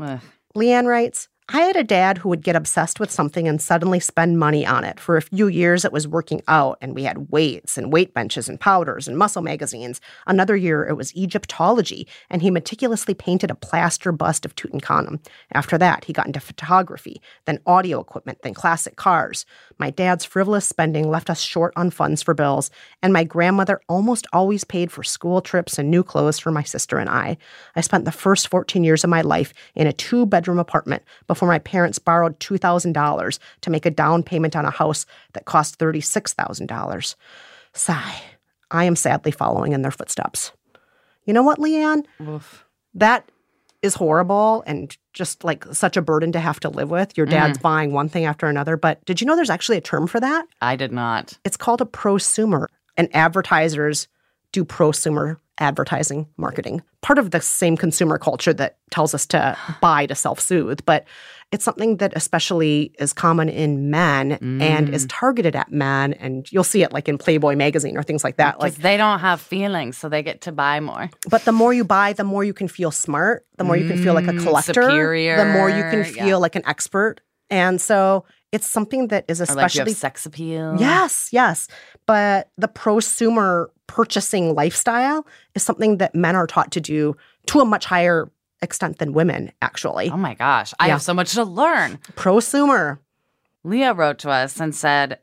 Ugh. 0.00 0.20
Leanne 0.54 0.86
writes, 0.86 1.28
I 1.50 1.62
had 1.62 1.76
a 1.76 1.82
dad 1.82 2.18
who 2.18 2.28
would 2.28 2.42
get 2.42 2.56
obsessed 2.56 3.00
with 3.00 3.10
something 3.10 3.48
and 3.48 3.58
suddenly 3.58 4.00
spend 4.00 4.38
money 4.38 4.66
on 4.66 4.84
it. 4.84 5.00
For 5.00 5.16
a 5.16 5.22
few 5.22 5.46
years, 5.46 5.82
it 5.82 5.94
was 5.94 6.06
working 6.06 6.42
out, 6.46 6.76
and 6.82 6.94
we 6.94 7.04
had 7.04 7.30
weights 7.30 7.78
and 7.78 7.90
weight 7.90 8.12
benches 8.12 8.50
and 8.50 8.60
powders 8.60 9.08
and 9.08 9.16
muscle 9.16 9.40
magazines. 9.40 9.98
Another 10.26 10.56
year, 10.56 10.86
it 10.86 10.94
was 10.94 11.16
Egyptology, 11.16 12.06
and 12.28 12.42
he 12.42 12.50
meticulously 12.50 13.14
painted 13.14 13.50
a 13.50 13.54
plaster 13.54 14.12
bust 14.12 14.44
of 14.44 14.54
Tutankhamun. 14.56 15.24
After 15.54 15.78
that, 15.78 16.04
he 16.04 16.12
got 16.12 16.26
into 16.26 16.38
photography, 16.38 17.22
then 17.46 17.60
audio 17.64 17.98
equipment, 17.98 18.42
then 18.42 18.52
classic 18.52 18.96
cars. 18.96 19.46
My 19.78 19.88
dad's 19.88 20.26
frivolous 20.26 20.66
spending 20.68 21.08
left 21.08 21.30
us 21.30 21.40
short 21.40 21.72
on 21.76 21.88
funds 21.88 22.22
for 22.22 22.34
bills, 22.34 22.70
and 23.02 23.10
my 23.10 23.24
grandmother 23.24 23.80
almost 23.88 24.26
always 24.34 24.64
paid 24.64 24.92
for 24.92 25.02
school 25.02 25.40
trips 25.40 25.78
and 25.78 25.90
new 25.90 26.02
clothes 26.02 26.38
for 26.38 26.50
my 26.50 26.62
sister 26.62 26.98
and 26.98 27.08
I. 27.08 27.38
I 27.74 27.80
spent 27.80 28.04
the 28.04 28.12
first 28.12 28.48
14 28.48 28.84
years 28.84 29.02
of 29.02 29.08
my 29.08 29.22
life 29.22 29.54
in 29.74 29.86
a 29.86 29.94
two 29.94 30.26
bedroom 30.26 30.58
apartment 30.58 31.04
before 31.26 31.37
my 31.46 31.58
parents 31.58 31.98
borrowed 31.98 32.38
$2,000 32.40 33.38
to 33.60 33.70
make 33.70 33.86
a 33.86 33.90
down 33.90 34.22
payment 34.22 34.56
on 34.56 34.64
a 34.64 34.70
house 34.70 35.06
that 35.34 35.44
cost 35.44 35.78
$36,000. 35.78 37.14
Sigh. 37.74 38.22
I 38.70 38.84
am 38.84 38.96
sadly 38.96 39.30
following 39.30 39.72
in 39.72 39.82
their 39.82 39.90
footsteps. 39.90 40.52
You 41.24 41.32
know 41.32 41.42
what, 41.42 41.58
Leanne? 41.58 42.04
Oof. 42.26 42.64
That 42.94 43.30
is 43.82 43.94
horrible 43.94 44.64
and 44.66 44.96
just 45.12 45.44
like 45.44 45.64
such 45.72 45.96
a 45.96 46.02
burden 46.02 46.32
to 46.32 46.40
have 46.40 46.60
to 46.60 46.68
live 46.68 46.90
with. 46.90 47.16
Your 47.16 47.26
dad's 47.26 47.58
mm-hmm. 47.58 47.62
buying 47.62 47.92
one 47.92 48.08
thing 48.08 48.24
after 48.24 48.46
another. 48.46 48.76
But 48.76 49.04
did 49.04 49.20
you 49.20 49.26
know 49.26 49.36
there's 49.36 49.50
actually 49.50 49.78
a 49.78 49.82
term 49.82 50.06
for 50.06 50.20
that? 50.20 50.46
I 50.60 50.76
did 50.76 50.92
not. 50.92 51.38
It's 51.44 51.56
called 51.56 51.80
a 51.80 51.84
prosumer, 51.84 52.66
and 52.96 53.14
advertisers 53.14 54.08
do 54.52 54.64
prosumer 54.64 55.36
advertising 55.60 56.26
marketing. 56.36 56.82
Part 57.02 57.18
of 57.18 57.30
the 57.30 57.40
same 57.40 57.76
consumer 57.76 58.18
culture 58.18 58.52
that 58.54 58.78
tells 58.90 59.14
us 59.14 59.26
to 59.26 59.56
buy 59.80 60.06
to 60.06 60.14
self 60.14 60.40
soothe, 60.40 60.80
but 60.84 61.04
it's 61.50 61.64
something 61.64 61.96
that 61.96 62.12
especially 62.14 62.92
is 62.98 63.14
common 63.14 63.48
in 63.48 63.90
men 63.90 64.32
and 64.60 64.90
is 64.90 65.06
targeted 65.06 65.56
at 65.56 65.72
men. 65.72 66.12
And 66.12 66.46
you'll 66.52 66.62
see 66.62 66.82
it 66.82 66.92
like 66.92 67.08
in 67.08 67.16
Playboy 67.16 67.56
magazine 67.56 67.96
or 67.96 68.02
things 68.02 68.22
like 68.22 68.36
that. 68.36 68.60
Like, 68.60 68.74
Like, 68.74 68.82
they 68.82 68.98
don't 68.98 69.20
have 69.20 69.40
feelings, 69.40 69.96
so 69.96 70.10
they 70.10 70.22
get 70.22 70.42
to 70.42 70.52
buy 70.52 70.78
more. 70.80 71.08
but 71.30 71.46
the 71.46 71.52
more 71.52 71.72
you 71.72 71.84
buy, 71.84 72.12
the 72.12 72.22
more 72.24 72.44
you 72.44 72.52
can 72.52 72.68
feel 72.68 72.90
smart, 72.90 73.46
the 73.56 73.64
more 73.64 73.78
you 73.78 73.86
can 73.86 73.96
feel 73.96 74.12
like 74.12 74.28
a 74.28 74.32
Mm, 74.34 74.42
collector, 74.42 74.74
superior, 74.74 75.38
the 75.38 75.46
more 75.46 75.70
you 75.70 75.82
can 75.84 76.00
yeah. 76.00 76.24
feel 76.24 76.38
like 76.38 76.54
an 76.54 76.62
expert. 76.66 77.22
And 77.48 77.80
so 77.80 78.26
it's 78.52 78.66
something 78.66 79.08
that 79.08 79.24
is 79.28 79.40
like 79.40 79.48
especially 79.48 79.92
have 79.92 79.96
sex 79.98 80.26
appeal. 80.26 80.76
Yes, 80.78 81.30
yes. 81.32 81.66
But 82.06 82.50
the 82.58 82.68
prosumer 82.68 83.68
purchasing 83.88 84.54
lifestyle 84.54 85.26
is 85.56 85.64
something 85.64 85.96
that 85.96 86.14
men 86.14 86.36
are 86.36 86.46
taught 86.46 86.70
to 86.72 86.80
do 86.80 87.16
to 87.46 87.58
a 87.60 87.64
much 87.64 87.84
higher 87.86 88.30
extent 88.62 88.98
than 88.98 89.12
women, 89.12 89.50
actually. 89.60 90.10
Oh 90.10 90.16
my 90.16 90.34
gosh, 90.34 90.72
I 90.78 90.86
Yeah. 90.86 90.92
have 90.94 91.02
so 91.02 91.14
much 91.14 91.32
to 91.32 91.42
learn. 91.44 91.98
Prosumer. 92.14 92.98
Leah 93.64 93.92
wrote 93.94 94.18
to 94.20 94.30
us 94.30 94.60
and 94.60 94.74
said, 94.74 95.18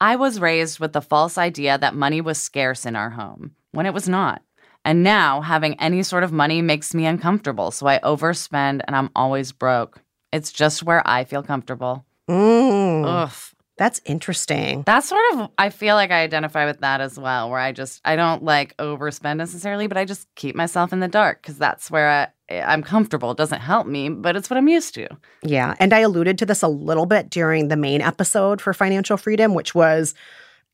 I 0.00 0.16
was 0.16 0.38
raised 0.40 0.78
with 0.78 0.92
the 0.92 1.00
false 1.00 1.38
idea 1.38 1.78
that 1.78 1.94
money 1.94 2.20
was 2.20 2.38
scarce 2.38 2.84
in 2.86 2.94
our 2.96 3.10
home 3.10 3.52
when 3.72 3.86
it 3.86 3.94
was 3.94 4.08
not. 4.08 4.42
And 4.84 5.02
now 5.02 5.40
having 5.40 5.74
any 5.80 6.02
sort 6.02 6.22
of 6.22 6.32
money 6.32 6.62
makes 6.62 6.94
me 6.94 7.04
uncomfortable. 7.06 7.70
So 7.70 7.86
I 7.86 7.98
overspend 7.98 8.82
and 8.86 8.94
I'm 8.94 9.10
always 9.16 9.52
broke. 9.52 10.00
It's 10.32 10.52
just 10.52 10.82
where 10.82 11.02
I 11.06 11.24
feel 11.24 11.42
comfortable. 11.42 12.04
Mm, 12.30 13.04
Ugh. 13.06 13.32
That's 13.78 14.00
interesting. 14.04 14.82
That's 14.84 15.08
sort 15.08 15.20
of, 15.34 15.50
I 15.56 15.70
feel 15.70 15.94
like 15.94 16.10
I 16.10 16.22
identify 16.22 16.66
with 16.66 16.80
that 16.80 17.00
as 17.00 17.18
well, 17.18 17.48
where 17.48 17.60
I 17.60 17.72
just, 17.72 18.00
I 18.04 18.16
don't 18.16 18.42
like 18.42 18.76
overspend 18.76 19.36
necessarily, 19.36 19.86
but 19.86 19.96
I 19.96 20.04
just 20.04 20.26
keep 20.34 20.54
myself 20.54 20.92
in 20.92 21.00
the 21.00 21.08
dark 21.08 21.40
because 21.40 21.56
that's 21.58 21.90
where 21.90 22.30
I, 22.50 22.60
I'm 22.60 22.82
comfortable. 22.82 23.30
It 23.30 23.36
doesn't 23.38 23.60
help 23.60 23.86
me, 23.86 24.08
but 24.08 24.36
it's 24.36 24.50
what 24.50 24.56
I'm 24.56 24.68
used 24.68 24.94
to. 24.94 25.08
Yeah. 25.42 25.74
And 25.78 25.92
I 25.92 26.00
alluded 26.00 26.38
to 26.38 26.46
this 26.46 26.62
a 26.62 26.68
little 26.68 27.06
bit 27.06 27.30
during 27.30 27.68
the 27.68 27.76
main 27.76 28.00
episode 28.02 28.60
for 28.60 28.74
financial 28.74 29.16
freedom, 29.16 29.54
which 29.54 29.74
was, 29.74 30.14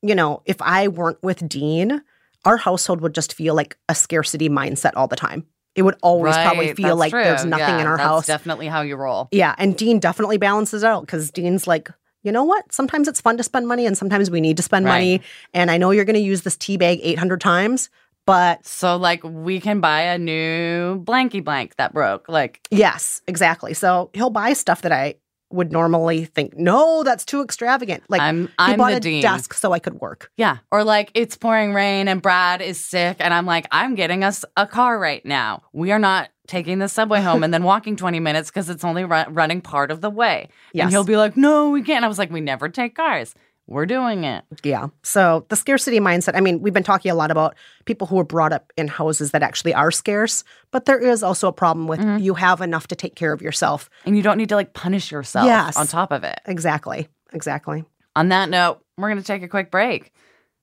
you 0.02 0.14
know, 0.14 0.42
if 0.46 0.60
I 0.60 0.88
weren't 0.88 1.22
with 1.22 1.48
Dean, 1.48 2.02
our 2.44 2.56
household 2.56 3.00
would 3.00 3.14
just 3.14 3.34
feel 3.34 3.54
like 3.54 3.76
a 3.88 3.94
scarcity 3.94 4.48
mindset 4.48 4.92
all 4.96 5.08
the 5.08 5.16
time. 5.16 5.46
It 5.74 5.82
would 5.82 5.96
always 6.02 6.36
probably 6.36 6.72
feel 6.74 6.94
like 6.94 7.10
there's 7.10 7.44
nothing 7.44 7.66
Yeah, 7.66 7.80
in 7.80 7.86
our 7.86 7.96
that's 7.96 8.08
house. 8.08 8.26
definitely 8.26 8.68
how 8.68 8.82
you 8.82 8.94
roll. 8.94 9.28
Yeah, 9.32 9.56
and 9.58 9.76
Dean 9.76 9.98
definitely 9.98 10.36
balances 10.38 10.84
out 10.84 11.00
because 11.00 11.32
Dean's 11.32 11.66
like, 11.66 11.90
you 12.24 12.32
know 12.32 12.42
what? 12.42 12.72
Sometimes 12.72 13.06
it's 13.06 13.20
fun 13.20 13.36
to 13.36 13.42
spend 13.42 13.68
money, 13.68 13.86
and 13.86 13.96
sometimes 13.96 14.30
we 14.30 14.40
need 14.40 14.56
to 14.56 14.62
spend 14.62 14.86
money. 14.86 15.20
And 15.52 15.70
I 15.70 15.76
know 15.76 15.92
you're 15.92 16.06
going 16.06 16.14
to 16.14 16.20
use 16.20 16.42
this 16.42 16.56
tea 16.56 16.76
bag 16.76 16.98
800 17.02 17.40
times, 17.40 17.90
but 18.26 18.66
So 18.66 18.96
like 18.96 19.22
we 19.22 19.60
can 19.60 19.80
buy 19.80 20.00
a 20.00 20.18
new 20.18 21.02
blanky 21.04 21.44
blank 21.44 21.76
that 21.76 21.92
broke. 21.92 22.28
Like 22.28 22.66
yes, 22.70 23.22
exactly. 23.28 23.74
So 23.74 24.10
he'll 24.14 24.30
buy 24.30 24.54
stuff 24.54 24.82
that 24.82 24.92
I 24.92 25.16
would 25.54 25.72
normally 25.72 26.24
think, 26.24 26.56
no, 26.56 27.02
that's 27.04 27.24
too 27.24 27.42
extravagant. 27.42 28.02
Like 28.08 28.20
I'm 28.20 28.46
he 28.48 28.52
I'm 28.58 28.78
bought 28.78 28.90
the 28.90 28.96
a 28.96 29.00
dean. 29.00 29.22
desk 29.22 29.54
so 29.54 29.72
I 29.72 29.78
could 29.78 30.00
work. 30.00 30.30
Yeah. 30.36 30.58
Or 30.70 30.84
like 30.84 31.10
it's 31.14 31.36
pouring 31.36 31.72
rain 31.72 32.08
and 32.08 32.20
Brad 32.20 32.60
is 32.60 32.78
sick 32.78 33.16
and 33.20 33.32
I'm 33.32 33.46
like, 33.46 33.66
I'm 33.70 33.94
getting 33.94 34.24
us 34.24 34.44
a 34.56 34.66
car 34.66 34.98
right 34.98 35.24
now. 35.24 35.62
We 35.72 35.92
are 35.92 35.98
not 35.98 36.30
taking 36.46 36.78
the 36.78 36.88
subway 36.88 37.20
home 37.22 37.42
and 37.42 37.54
then 37.54 37.62
walking 37.72 37.96
20 37.96 38.20
minutes 38.20 38.50
because 38.50 38.68
it's 38.68 38.84
only 38.84 39.04
ru- 39.04 39.24
running 39.30 39.60
part 39.62 39.90
of 39.90 40.00
the 40.00 40.10
way. 40.10 40.48
Yes. 40.72 40.84
And 40.84 40.90
he'll 40.90 41.04
be 41.04 41.16
like, 41.16 41.36
no, 41.36 41.70
we 41.70 41.82
can't. 41.82 42.04
I 42.04 42.08
was 42.08 42.18
like, 42.18 42.30
we 42.30 42.40
never 42.40 42.68
take 42.68 42.94
cars. 42.96 43.34
We're 43.66 43.86
doing 43.86 44.24
it. 44.24 44.44
Yeah. 44.62 44.88
So 45.02 45.46
the 45.48 45.56
scarcity 45.56 45.98
mindset, 45.98 46.36
I 46.36 46.40
mean, 46.40 46.60
we've 46.60 46.74
been 46.74 46.82
talking 46.82 47.10
a 47.10 47.14
lot 47.14 47.30
about 47.30 47.54
people 47.86 48.06
who 48.06 48.16
were 48.16 48.24
brought 48.24 48.52
up 48.52 48.72
in 48.76 48.88
houses 48.88 49.30
that 49.30 49.42
actually 49.42 49.72
are 49.72 49.90
scarce, 49.90 50.44
but 50.70 50.84
there 50.84 50.98
is 50.98 51.22
also 51.22 51.48
a 51.48 51.52
problem 51.52 51.86
with 51.88 52.00
Mm-hmm. 52.00 52.22
you 52.22 52.34
have 52.34 52.60
enough 52.60 52.88
to 52.88 52.94
take 52.96 53.14
care 53.14 53.32
of 53.32 53.40
yourself. 53.40 53.88
And 54.04 54.16
you 54.16 54.22
don't 54.22 54.36
need 54.36 54.50
to 54.50 54.54
like 54.56 54.74
punish 54.74 55.10
yourself 55.10 55.46
Yes. 55.46 55.76
on 55.78 55.86
top 55.86 56.12
of 56.12 56.24
it. 56.24 56.40
Exactly. 56.44 57.08
Exactly. 57.32 57.84
On 58.16 58.28
that 58.28 58.50
note, 58.50 58.80
we're 58.98 59.08
going 59.08 59.20
to 59.20 59.26
take 59.26 59.42
a 59.42 59.48
quick 59.48 59.70
break. 59.70 60.12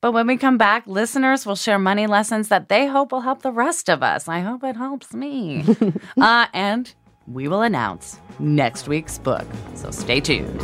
But 0.02 0.12
when 0.14 0.26
we 0.28 0.38
come 0.38 0.58
back, 0.58 0.86
listeners 0.88 1.46
will 1.46 1.56
share 1.56 1.78
money 1.80 2.08
lessons 2.08 2.48
that 2.50 2.70
they 2.70 2.88
hope 2.88 3.12
will 3.12 3.22
help 3.22 3.42
the 3.42 3.52
rest 3.52 3.90
of 3.90 4.02
us. 4.04 4.28
I 4.28 4.40
hope 4.42 4.64
it 4.64 4.76
helps 4.76 5.14
me. 5.14 5.64
uh, 6.18 6.48
and 6.54 6.94
we 7.28 7.48
will 7.48 7.62
announce 7.62 8.20
next 8.40 8.88
week's 8.88 9.18
book. 9.20 9.46
So 9.76 9.92
stay 9.92 10.20
tuned. 10.20 10.60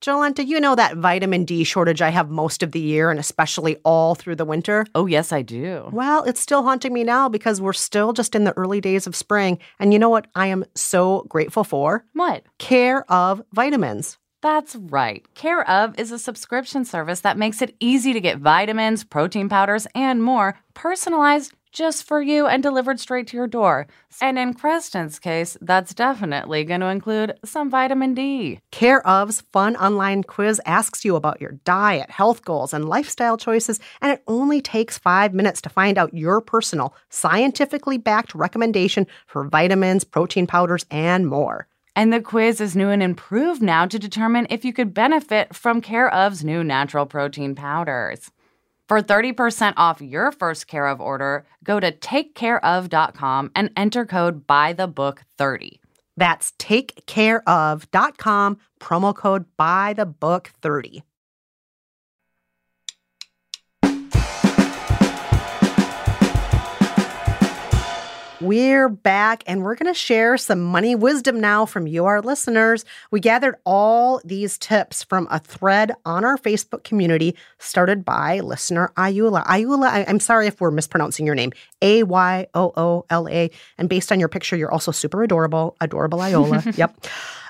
Jolenta, 0.00 0.46
you 0.46 0.60
know 0.60 0.74
that 0.74 0.96
vitamin 0.96 1.44
D 1.44 1.62
shortage 1.62 2.00
I 2.00 2.08
have 2.08 2.30
most 2.30 2.62
of 2.62 2.72
the 2.72 2.80
year 2.80 3.10
and 3.10 3.20
especially 3.20 3.76
all 3.84 4.14
through 4.14 4.36
the 4.36 4.46
winter? 4.46 4.86
Oh, 4.94 5.04
yes, 5.04 5.30
I 5.30 5.42
do. 5.42 5.90
Well, 5.92 6.24
it's 6.24 6.40
still 6.40 6.62
haunting 6.62 6.94
me 6.94 7.04
now 7.04 7.28
because 7.28 7.60
we're 7.60 7.74
still 7.74 8.14
just 8.14 8.34
in 8.34 8.44
the 8.44 8.56
early 8.56 8.80
days 8.80 9.06
of 9.06 9.14
spring. 9.14 9.58
And 9.78 9.92
you 9.92 9.98
know 9.98 10.08
what 10.08 10.26
I 10.34 10.46
am 10.46 10.64
so 10.74 11.26
grateful 11.28 11.64
for? 11.64 12.06
What? 12.14 12.44
Care 12.56 13.10
of 13.12 13.42
vitamins. 13.52 14.16
That's 14.42 14.74
right. 14.74 15.22
Care 15.34 15.68
of 15.68 15.98
is 15.98 16.12
a 16.12 16.18
subscription 16.18 16.86
service 16.86 17.20
that 17.20 17.36
makes 17.36 17.60
it 17.60 17.76
easy 17.78 18.14
to 18.14 18.22
get 18.22 18.38
vitamins, 18.38 19.04
protein 19.04 19.50
powders, 19.50 19.86
and 19.94 20.22
more 20.22 20.58
personalized 20.72 21.52
just 21.72 22.06
for 22.06 22.20
you 22.20 22.46
and 22.46 22.62
delivered 22.62 23.00
straight 23.00 23.26
to 23.28 23.36
your 23.36 23.46
door. 23.46 23.86
And 24.20 24.38
in 24.38 24.54
Kristen's 24.54 25.18
case, 25.18 25.56
that's 25.60 25.94
definitely 25.94 26.64
going 26.64 26.80
to 26.80 26.86
include 26.86 27.38
some 27.44 27.70
vitamin 27.70 28.14
D. 28.14 28.60
Care 28.70 29.06
of's 29.06 29.42
fun 29.52 29.76
online 29.76 30.22
quiz 30.24 30.60
asks 30.66 31.04
you 31.04 31.16
about 31.16 31.40
your 31.40 31.52
diet, 31.64 32.10
health 32.10 32.44
goals, 32.44 32.74
and 32.74 32.88
lifestyle 32.88 33.36
choices, 33.36 33.80
and 34.00 34.12
it 34.12 34.22
only 34.26 34.60
takes 34.60 34.98
five 34.98 35.32
minutes 35.32 35.60
to 35.62 35.68
find 35.68 35.98
out 35.98 36.14
your 36.14 36.40
personal, 36.40 36.94
scientifically 37.08 37.98
backed 37.98 38.34
recommendation 38.34 39.06
for 39.26 39.44
vitamins, 39.44 40.04
protein 40.04 40.46
powders, 40.46 40.84
and 40.90 41.26
more. 41.26 41.66
And 41.96 42.12
the 42.12 42.20
quiz 42.20 42.60
is 42.60 42.76
new 42.76 42.88
and 42.88 43.02
improved 43.02 43.60
now 43.60 43.84
to 43.86 43.98
determine 43.98 44.46
if 44.48 44.64
you 44.64 44.72
could 44.72 44.94
benefit 44.94 45.54
from 45.54 45.80
Care 45.80 46.12
of's 46.12 46.44
new 46.44 46.62
natural 46.62 47.04
protein 47.04 47.54
powders. 47.54 48.30
For 48.90 49.00
30% 49.00 49.74
off 49.76 50.00
your 50.00 50.32
first 50.32 50.66
Care 50.66 50.88
of 50.88 51.00
order, 51.00 51.46
go 51.62 51.78
to 51.78 51.92
takecareof.com 51.92 53.52
and 53.54 53.70
enter 53.76 54.04
code 54.04 54.48
BYTHEBOOK30. 54.48 55.78
That's 56.16 56.50
takecareof.com, 56.58 58.58
promo 58.80 59.14
code 59.14 59.44
by 59.56 59.92
the 59.92 60.06
book 60.06 60.50
30. 60.60 61.04
We're 68.40 68.88
back 68.88 69.44
and 69.46 69.62
we're 69.62 69.74
going 69.74 69.92
to 69.92 69.98
share 69.98 70.38
some 70.38 70.62
money 70.62 70.94
wisdom 70.94 71.40
now 71.40 71.66
from 71.66 71.86
you, 71.86 72.06
our 72.06 72.22
listeners. 72.22 72.86
We 73.10 73.20
gathered 73.20 73.56
all 73.66 74.22
these 74.24 74.56
tips 74.56 75.04
from 75.04 75.28
a 75.30 75.38
thread 75.38 75.92
on 76.06 76.24
our 76.24 76.38
Facebook 76.38 76.82
community 76.82 77.36
started 77.58 78.02
by 78.02 78.40
listener 78.40 78.92
Ayoola. 78.96 79.44
Ayoola, 79.44 79.88
I, 79.88 80.06
I'm 80.08 80.20
sorry 80.20 80.46
if 80.46 80.58
we're 80.58 80.70
mispronouncing 80.70 81.26
your 81.26 81.34
name. 81.34 81.52
A 81.82 82.02
Y 82.02 82.46
O 82.54 82.72
O 82.78 83.04
L 83.10 83.28
A. 83.28 83.50
And 83.76 83.90
based 83.90 84.10
on 84.10 84.18
your 84.18 84.30
picture, 84.30 84.56
you're 84.56 84.72
also 84.72 84.90
super 84.90 85.22
adorable. 85.22 85.76
Adorable 85.82 86.22
Iola. 86.22 86.62
yep. 86.76 86.96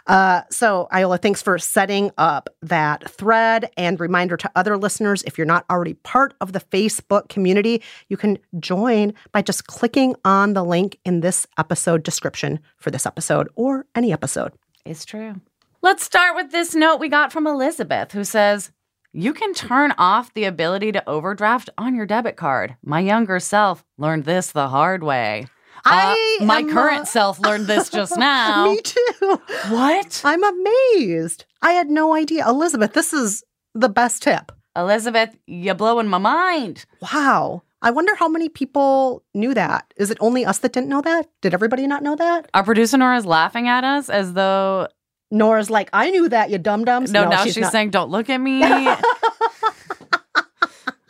Uh, 0.06 0.42
so, 0.50 0.88
Iola, 0.92 1.18
thanks 1.18 1.42
for 1.42 1.58
setting 1.58 2.10
up 2.18 2.48
that 2.62 3.10
thread 3.10 3.70
and 3.76 4.00
reminder 4.00 4.36
to 4.36 4.50
other 4.54 4.76
listeners 4.76 5.22
if 5.24 5.38
you're 5.38 5.46
not 5.46 5.64
already 5.70 5.94
part 5.94 6.34
of 6.40 6.52
the 6.52 6.60
Facebook 6.60 7.28
community, 7.28 7.82
you 8.08 8.16
can 8.16 8.38
join 8.58 9.14
by 9.32 9.42
just 9.42 9.66
clicking 9.66 10.14
on 10.24 10.54
the 10.54 10.64
link 10.64 10.98
in 11.04 11.20
this 11.20 11.46
episode 11.58 12.02
description 12.02 12.60
for 12.76 12.90
this 12.90 13.06
episode 13.06 13.48
or 13.54 13.86
any 13.94 14.12
episode. 14.12 14.52
It's 14.84 15.04
true. 15.04 15.40
Let's 15.82 16.04
start 16.04 16.36
with 16.36 16.50
this 16.52 16.74
note 16.74 17.00
we 17.00 17.08
got 17.08 17.32
from 17.32 17.46
Elizabeth, 17.46 18.12
who 18.12 18.24
says, 18.24 18.70
You 19.12 19.32
can 19.32 19.54
turn 19.54 19.94
off 19.96 20.34
the 20.34 20.44
ability 20.44 20.92
to 20.92 21.08
overdraft 21.08 21.70
on 21.78 21.94
your 21.94 22.06
debit 22.06 22.36
card. 22.36 22.76
My 22.84 23.00
younger 23.00 23.40
self 23.40 23.84
learned 23.96 24.24
this 24.24 24.52
the 24.52 24.68
hard 24.68 25.02
way. 25.02 25.46
I 25.84 26.38
Uh, 26.40 26.44
my 26.44 26.62
current 26.62 27.02
uh, 27.02 27.04
self 27.06 27.38
learned 27.40 27.66
this 27.66 27.88
just 27.90 28.16
now. 28.18 28.66
Me 28.66 28.80
too. 28.82 29.40
What? 29.68 30.22
I'm 30.24 30.42
amazed. 30.44 31.44
I 31.62 31.72
had 31.72 31.90
no 31.90 32.14
idea. 32.14 32.46
Elizabeth, 32.48 32.92
this 32.92 33.12
is 33.12 33.42
the 33.74 33.88
best 33.88 34.22
tip. 34.22 34.52
Elizabeth, 34.76 35.36
you're 35.46 35.74
blowing 35.74 36.06
my 36.08 36.18
mind. 36.18 36.84
Wow. 37.00 37.62
I 37.82 37.90
wonder 37.90 38.14
how 38.14 38.28
many 38.28 38.48
people 38.50 39.22
knew 39.34 39.54
that. 39.54 39.92
Is 39.96 40.10
it 40.10 40.18
only 40.20 40.44
us 40.44 40.58
that 40.58 40.72
didn't 40.72 40.88
know 40.90 41.00
that? 41.00 41.26
Did 41.40 41.54
everybody 41.54 41.86
not 41.86 42.02
know 42.02 42.14
that? 42.16 42.50
Our 42.52 42.62
producer 42.62 42.98
Nora's 42.98 43.24
laughing 43.24 43.68
at 43.68 43.84
us 43.84 44.10
as 44.10 44.34
though 44.34 44.86
Nora's 45.30 45.70
like, 45.70 45.88
I 45.92 46.10
knew 46.10 46.28
that, 46.28 46.50
you 46.50 46.58
dum 46.58 46.84
dums. 46.84 47.10
no, 47.10 47.28
now 47.28 47.44
she's, 47.44 47.56
not. 47.56 47.72
saying, 47.72 47.90
"Don't 47.90 48.10
look 48.10 48.28
at 48.28 48.38
me." 48.38 48.62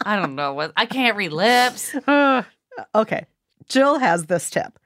I 0.02 0.16
don't 0.16 0.35
know 0.35 0.54
what 0.54 0.72
I 0.76 0.87
can't 0.87 1.16
read 1.16 1.33
lips. 1.33 1.94
Uh, 1.94 2.42
okay. 2.94 3.26
Jill 3.70 3.98
has 4.00 4.26
this 4.26 4.50
tip. 4.50 4.78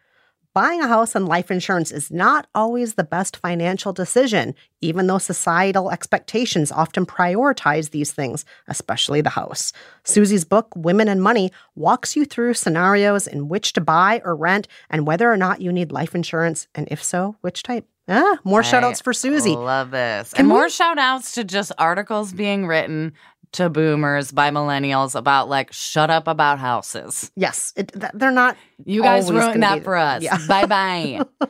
Buying 0.53 0.81
a 0.81 0.87
house 0.87 1.17
and 1.17 1.27
life 1.27 1.51
insurance 1.51 1.91
is 1.91 2.13
not 2.13 2.47
always 2.55 2.95
the 2.95 3.03
best 3.03 3.39
financial 3.39 3.93
decision, 3.93 4.55
even 4.81 5.09
though 5.09 5.19
societal 5.19 5.91
expectations 5.91 6.71
often 6.71 7.07
prioritize 7.07 7.91
these 7.91 8.13
things, 8.13 8.45
especially 8.69 9.21
the 9.21 9.31
house. 9.31 9.73
Suze's 10.05 10.45
book, 10.45 10.69
Women 10.77 11.09
and 11.09 11.21
Money, 11.21 11.51
walks 11.75 12.15
you 12.15 12.25
through 12.25 12.55
scenarios 12.55 13.27
in 13.27 13.49
which 13.49 13.73
to 13.73 13.81
buy 13.81 14.21
or 14.25 14.37
rent 14.37 14.69
and 14.91 15.09
whether 15.09 15.29
or 15.33 15.37
not 15.37 15.61
you 15.61 15.73
need 15.73 15.91
life 15.91 16.15
insurance, 16.15 16.69
and 16.77 16.87
if 16.89 17.03
so, 17.03 17.35
which 17.41 17.65
type. 17.65 17.89
Ah, 18.07 18.37
more 18.45 18.63
shout 18.63 18.85
outs 18.85 19.01
for 19.01 19.15
Suze. 19.15 19.47
Love 19.47 19.91
this. 19.91 20.35
Can 20.35 20.43
and 20.43 20.49
more 20.49 20.65
we- 20.65 20.71
shout 20.71 20.99
outs 20.99 21.33
to 21.33 21.43
just 21.43 21.73
articles 21.79 22.33
being 22.35 22.67
written 22.67 23.15
to 23.55 23.71
boomers 23.71 24.31
by 24.33 24.51
millennials 24.51 25.15
about 25.15 25.49
like 25.49 25.73
shut 25.73 26.11
up 26.11 26.29
about 26.29 26.59
houses. 26.59 27.31
Yes, 27.37 27.73
it, 27.77 27.93
th- 27.93 28.13
they're 28.15 28.31
not. 28.31 28.57
You 28.85 29.03
guys 29.03 29.31
ruined 29.31 29.63
that 29.63 29.83
for 29.85 29.97
us. 29.97 30.23
Yeah. 30.23 30.39
Bye 30.47 30.67
bye. 30.67 31.21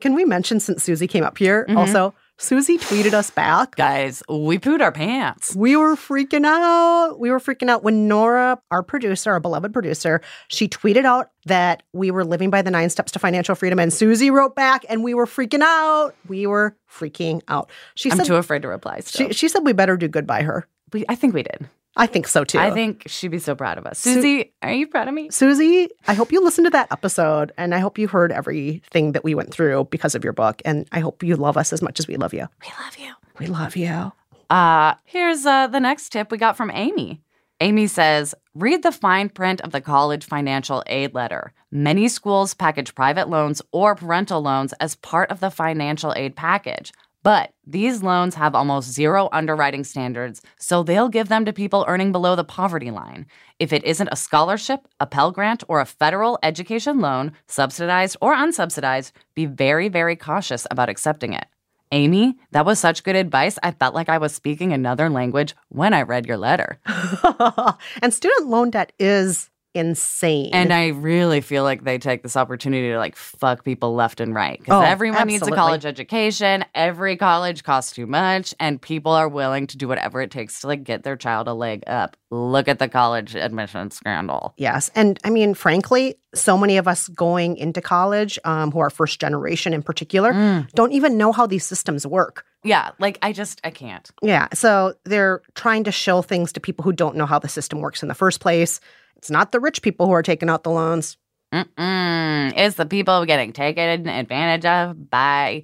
Can 0.00 0.14
we 0.14 0.24
mention 0.24 0.58
since 0.60 0.82
Suze 0.84 1.02
came 1.08 1.22
up 1.24 1.38
here? 1.38 1.64
Mhm. 1.68 1.76
Also, 1.76 2.12
Suze 2.36 2.66
tweeted 2.66 3.12
us 3.12 3.30
back. 3.30 3.76
Guys, 3.76 4.20
we 4.28 4.58
pooed 4.58 4.80
our 4.80 4.90
pants. 4.90 5.54
We 5.54 5.76
were 5.76 5.94
freaking 5.94 6.44
out. 6.44 7.20
We 7.20 7.30
were 7.30 7.38
freaking 7.38 7.70
out 7.70 7.84
when 7.84 8.08
Nora, 8.08 8.60
our 8.72 8.82
producer, 8.82 9.30
our 9.30 9.38
beloved 9.38 9.72
producer, 9.72 10.20
she 10.48 10.66
tweeted 10.66 11.04
out 11.04 11.30
that 11.46 11.84
we 11.92 12.10
were 12.10 12.24
living 12.24 12.50
by 12.50 12.62
the 12.62 12.70
nine 12.72 12.90
steps 12.90 13.12
to 13.12 13.20
financial 13.20 13.54
freedom. 13.54 13.78
And 13.78 13.92
Suze 13.92 14.28
wrote 14.28 14.56
back 14.56 14.84
and 14.88 15.04
we 15.04 15.14
were 15.14 15.26
freaking 15.26 15.62
out. 15.62 16.16
We 16.26 16.48
were 16.48 16.76
freaking 16.92 17.40
out. 17.46 17.70
She 17.94 18.10
I'm 18.10 18.16
said 18.16 18.26
too 18.26 18.34
afraid 18.36 18.62
to 18.62 18.68
reply 18.68 19.00
still. 19.00 19.28
she, 19.28 19.34
she 19.34 19.48
said 19.48 19.64
we 19.64 19.72
better 19.72 19.96
do 19.96 20.08
good 20.08 20.26
by 20.26 20.42
her. 20.42 20.66
We, 20.92 21.04
I 21.08 21.14
think 21.14 21.34
we 21.34 21.42
did. 21.42 21.68
I 21.96 22.06
think 22.06 22.26
so 22.26 22.44
too. 22.44 22.58
I 22.58 22.70
think 22.70 23.02
she'd 23.06 23.28
be 23.28 23.38
so 23.38 23.54
proud 23.54 23.76
of 23.76 23.84
us. 23.86 23.98
Su- 23.98 24.22
Suze, 24.22 24.44
are 24.62 24.72
you 24.72 24.86
proud 24.86 25.08
of 25.08 25.14
me? 25.14 25.30
Suze, 25.30 25.88
I 26.08 26.14
hope 26.14 26.32
you 26.32 26.42
listened 26.42 26.66
to 26.66 26.70
that 26.70 26.90
episode 26.90 27.52
and 27.58 27.74
I 27.74 27.78
hope 27.80 27.98
you 27.98 28.08
heard 28.08 28.32
everything 28.32 29.12
that 29.12 29.24
we 29.24 29.34
went 29.34 29.52
through 29.52 29.88
because 29.90 30.14
of 30.14 30.24
your 30.24 30.32
book. 30.32 30.62
And 30.64 30.88
I 30.92 31.00
hope 31.00 31.22
you 31.22 31.36
love 31.36 31.56
us 31.58 31.72
as 31.72 31.82
much 31.82 32.00
as 32.00 32.08
we 32.08 32.16
love 32.16 32.32
you. 32.32 32.48
We 32.62 32.68
love 32.82 32.96
you. 32.98 33.12
We 33.38 33.46
love 33.46 33.76
you. 33.76 34.12
Uh, 34.48 34.94
here's 35.04 35.44
uh, 35.44 35.66
the 35.66 35.80
next 35.80 36.10
tip 36.10 36.30
we 36.30 36.38
got 36.38 36.56
from 36.56 36.70
Amy. 36.70 37.20
Amy 37.60 37.86
says, 37.86 38.34
read 38.54 38.82
the 38.82 38.90
fine 38.90 39.28
print 39.28 39.60
of 39.60 39.70
the 39.70 39.80
college 39.80 40.24
financial 40.24 40.82
aid 40.86 41.14
letter. 41.14 41.52
Many 41.70 42.08
schools 42.08 42.54
package 42.54 42.94
private 42.94 43.28
loans 43.28 43.62
or 43.70 43.94
parental 43.94 44.40
loans 44.42 44.72
as 44.74 44.96
part 44.96 45.30
of 45.30 45.40
the 45.40 45.50
financial 45.50 46.12
aid 46.16 46.34
package. 46.36 46.92
But 47.22 47.52
these 47.64 48.02
loans 48.02 48.34
have 48.34 48.54
almost 48.54 48.92
zero 48.92 49.28
underwriting 49.32 49.84
standards, 49.84 50.42
so 50.58 50.82
they'll 50.82 51.08
give 51.08 51.28
them 51.28 51.44
to 51.44 51.52
people 51.52 51.84
earning 51.86 52.10
below 52.10 52.34
the 52.34 52.44
poverty 52.44 52.90
line. 52.90 53.26
If 53.58 53.72
it 53.72 53.84
isn't 53.84 54.08
a 54.10 54.16
scholarship, 54.16 54.88
a 54.98 55.06
Pell 55.06 55.30
Grant, 55.30 55.62
or 55.68 55.80
a 55.80 55.86
federal 55.86 56.38
education 56.42 57.00
loan, 57.00 57.32
subsidized 57.46 58.16
or 58.20 58.34
unsubsidized, 58.34 59.12
be 59.34 59.46
very, 59.46 59.88
very 59.88 60.16
cautious 60.16 60.66
about 60.70 60.88
accepting 60.88 61.32
it. 61.32 61.46
Amy, 61.92 62.36
that 62.52 62.64
was 62.64 62.78
such 62.78 63.04
good 63.04 63.16
advice. 63.16 63.58
I 63.62 63.70
felt 63.70 63.94
like 63.94 64.08
I 64.08 64.16
was 64.18 64.34
speaking 64.34 64.72
another 64.72 65.10
language 65.10 65.54
when 65.68 65.92
I 65.92 66.02
read 66.02 66.26
your 66.26 66.38
letter. 66.38 66.80
and 68.02 68.14
student 68.14 68.48
loan 68.48 68.70
debt 68.70 68.92
is 68.98 69.50
insane. 69.74 70.50
And 70.52 70.72
I 70.72 70.88
really 70.88 71.40
feel 71.40 71.62
like 71.64 71.84
they 71.84 71.98
take 71.98 72.22
this 72.22 72.36
opportunity 72.36 72.88
to 72.90 72.98
like 72.98 73.16
fuck 73.16 73.64
people 73.64 73.94
left 73.94 74.20
and 74.20 74.34
right 74.34 74.58
because 74.58 74.82
Oh, 74.82 74.84
everyone 74.86 75.26
needs 75.26 75.46
a 75.46 75.50
college 75.50 75.84
education. 75.86 76.64
Every 76.74 77.16
college 77.16 77.64
costs 77.64 77.92
too 77.92 78.06
much, 78.06 78.54
and 78.60 78.80
people 78.80 79.12
are 79.12 79.28
willing 79.28 79.66
to 79.68 79.76
do 79.76 79.88
whatever 79.88 80.20
it 80.20 80.30
takes 80.30 80.60
to 80.60 80.66
like 80.66 80.84
get 80.84 81.02
their 81.02 81.16
child 81.16 81.48
a 81.48 81.54
leg 81.54 81.82
up. 81.86 82.16
Look 82.30 82.68
at 82.68 82.78
the 82.78 82.88
college 82.88 83.34
admission 83.34 83.90
scandal. 83.90 84.54
Yes. 84.56 84.90
And 84.94 85.18
I 85.24 85.30
mean, 85.30 85.54
frankly, 85.54 86.16
so 86.34 86.56
many 86.56 86.78
of 86.78 86.88
us 86.88 87.08
going 87.08 87.56
into 87.58 87.82
college, 87.82 88.38
um, 88.44 88.70
who 88.70 88.78
are 88.78 88.88
first 88.90 89.20
generation 89.20 89.74
in 89.74 89.82
particular, 89.82 90.32
Mm. 90.32 90.70
don't 90.72 90.92
even 90.92 91.18
know 91.18 91.32
how 91.32 91.46
these 91.46 91.64
systems 91.64 92.06
work. 92.06 92.44
Yeah, 92.64 92.90
like 92.98 93.18
I 93.22 93.32
just 93.32 93.60
I 93.64 93.70
can't. 93.70 94.08
Yeah. 94.22 94.48
So 94.54 94.94
they're 95.04 95.42
trying 95.54 95.84
to 95.84 95.92
show 95.92 96.22
things 96.22 96.52
to 96.52 96.60
people 96.60 96.84
who 96.84 96.92
don't 96.92 97.16
know 97.16 97.26
how 97.26 97.38
the 97.38 97.48
system 97.48 97.80
works 97.80 98.02
in 98.02 98.08
the 98.08 98.14
first 98.14 98.40
place. 98.40 98.80
It's 99.22 99.30
not 99.30 99.52
the 99.52 99.60
rich 99.60 99.82
people 99.82 100.06
who 100.06 100.12
are 100.12 100.22
taking 100.22 100.50
out 100.50 100.64
the 100.64 100.70
loans. 100.72 101.16
Mm-mm. 101.54 102.52
It's 102.56 102.74
the 102.74 102.86
people 102.86 103.24
getting 103.24 103.52
taken 103.52 104.08
advantage 104.08 104.64
of 104.64 105.08
by 105.10 105.62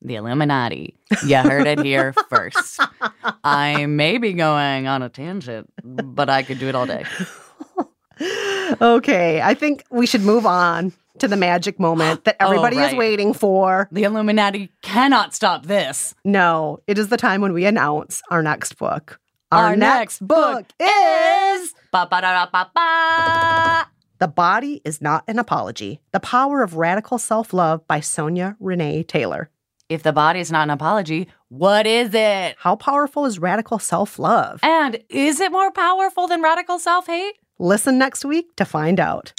the 0.00 0.14
Illuminati. 0.14 0.96
You 1.26 1.36
heard 1.36 1.66
it 1.66 1.80
here 1.84 2.14
first. 2.30 2.80
I 3.44 3.84
may 3.84 4.16
be 4.16 4.32
going 4.32 4.86
on 4.86 5.02
a 5.02 5.10
tangent, 5.10 5.70
but 5.84 6.30
I 6.30 6.42
could 6.42 6.58
do 6.58 6.68
it 6.68 6.74
all 6.74 6.86
day. 6.86 7.04
Okay. 8.80 9.42
I 9.42 9.54
think 9.54 9.84
we 9.90 10.06
should 10.06 10.22
move 10.22 10.46
on 10.46 10.92
to 11.18 11.28
the 11.28 11.36
magic 11.36 11.78
moment 11.78 12.24
that 12.24 12.36
Oh, 12.40 12.46
everybody 12.46 12.78
is 12.78 12.94
waiting 12.94 13.32
for. 13.32 13.88
The 13.92 14.04
Illuminati 14.04 14.70
cannot 14.82 15.34
stop 15.34 15.66
this. 15.66 16.14
No, 16.24 16.80
it 16.86 16.98
is 16.98 17.08
the 17.08 17.16
time 17.16 17.40
when 17.42 17.52
we 17.52 17.66
announce 17.66 18.22
our 18.30 18.42
next 18.42 18.78
book. 18.78 19.20
Our, 19.52 19.76
next, 19.76 20.26
book 20.26 20.66
is 20.80 21.72
The 21.92 22.08
Body 24.34 24.80
is 24.84 25.00
Not 25.00 25.22
an 25.28 25.38
Apology 25.38 26.00
The 26.10 26.18
Power 26.18 26.64
of 26.64 26.74
Radical 26.74 27.18
Self 27.18 27.52
Love 27.52 27.86
by 27.86 28.00
Sonya 28.00 28.56
Renee 28.58 29.04
Taylor. 29.04 29.50
If 29.88 30.02
the 30.02 30.12
body 30.12 30.40
is 30.40 30.50
not 30.50 30.64
an 30.64 30.70
apology, 30.70 31.28
what 31.48 31.86
is 31.86 32.12
it? 32.12 32.56
How 32.58 32.74
powerful 32.74 33.24
is 33.24 33.38
radical 33.38 33.78
self 33.78 34.18
love? 34.18 34.58
And 34.64 34.98
is 35.08 35.38
it 35.38 35.52
more 35.52 35.70
powerful 35.70 36.26
than 36.26 36.42
radical 36.42 36.80
self 36.80 37.06
hate? 37.06 37.36
Listen 37.60 37.98
next 37.98 38.24
week 38.24 38.56
to 38.56 38.64
find 38.64 38.98
out. 38.98 39.32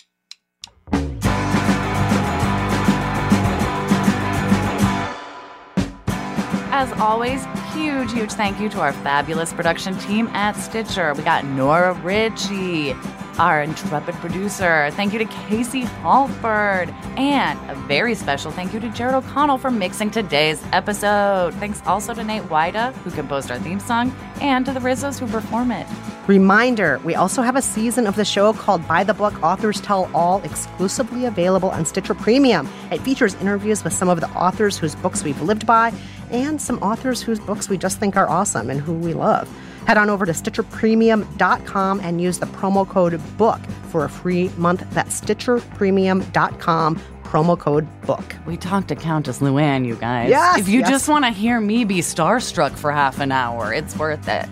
As 6.80 6.94
always, 6.94 7.44
huge, 7.78 8.12
huge 8.12 8.32
thank 8.32 8.60
you 8.60 8.70
to 8.70 8.82
our 8.82 8.92
fabulous 8.92 9.54
production 9.54 9.96
team 10.00 10.28
at 10.30 10.54
Stitcher. 10.54 11.14
We 11.14 11.22
got 11.22 11.46
Nora 11.46 11.94
Ritchie, 11.94 12.94
our 13.40 13.62
intrepid 13.62 14.16
producer. 14.16 14.90
Thank 14.92 15.14
you 15.14 15.20
to 15.20 15.26
Casey 15.26 15.82
Halford. 15.82 16.90
And 17.18 17.60
a 17.70 17.76
very 17.88 18.16
special 18.16 18.52
thank 18.52 18.74
you 18.74 18.80
to 18.80 18.90
Jared 18.90 19.16
O'Connell 19.16 19.58
for 19.58 19.72
mixing 19.72 20.12
today's 20.12 20.62
episode. 20.72 21.54
Thanks 21.56 21.82
also 21.86 22.14
to 22.14 22.24
Nate 22.24 22.44
Wida, 22.44 22.94
who 22.98 23.12
composed 23.12 23.52
our 23.52 23.60
theme 23.60 23.80
song, 23.80 24.16
and 24.42 24.66
to 24.66 24.74
the 24.74 24.80
Rizzos 24.80 25.20
who 25.20 25.28
perform 25.28 25.72
it. 25.72 25.88
Reminder 26.28 27.00
we 27.06 27.16
also 27.16 27.42
have 27.42 27.56
a 27.56 27.62
season 27.62 28.06
of 28.06 28.16
the 28.16 28.26
show 28.26 28.52
called 28.54 28.86
By 28.88 29.04
the 29.04 29.14
Book 29.14 29.42
Authors 29.42 29.80
Tell 29.80 30.10
All, 30.14 30.42
exclusively 30.44 31.26
available 31.26 31.70
on 31.70 31.86
Stitcher 31.86 32.14
Premium. 32.14 32.68
It 32.92 33.02
features 33.02 33.36
interviews 33.36 33.84
with 33.84 33.94
some 33.94 34.10
of 34.10 34.20
the 34.20 34.30
authors 34.32 34.78
whose 34.78 34.96
books 34.96 35.24
we've 35.24 35.42
lived 35.42 35.66
by 35.66 35.94
and 36.32 36.62
some 36.62 36.80
authors 36.80 37.22
whose 37.22 37.40
books 37.40 37.70
we 37.70 37.78
just 37.78 38.00
think 38.00 38.18
are 38.18 38.28
awesome 38.28 38.70
and 38.70 38.82
who 38.82 38.94
we 38.94 39.14
love. 39.14 39.50
Head 39.88 39.98
on 39.98 40.10
over 40.10 40.26
to 40.26 40.34
StitcherPremium.com 40.34 42.02
and 42.02 42.20
use 42.20 42.40
the 42.40 42.46
promo 42.48 42.86
code 42.88 43.22
BOOK 43.38 43.62
for 43.90 44.04
a 44.04 44.10
free 44.10 44.50
month. 44.58 44.86
That's 44.92 45.22
StitcherPremium.com, 45.22 47.02
promo 47.24 47.58
code 47.58 47.88
BOOK. 48.02 48.36
We 48.46 48.58
talked 48.58 48.90
to 48.90 48.96
Countess 48.98 49.40
Luann, 49.40 49.86
you 49.86 49.96
guys. 49.96 50.30
Yes, 50.30 50.60
If 50.60 50.68
you 50.68 50.80
yes. 50.82 50.90
just 50.90 51.08
want 51.08 51.24
to 51.24 51.32
hear 51.32 51.62
me 51.62 51.86
be 51.86 52.00
starstruck 52.00 52.78
for 52.78 52.92
half 52.92 53.22
an 53.22 53.32
hour, 53.32 53.74
it's 53.74 53.96
worth 53.98 54.28
it. 54.28 54.50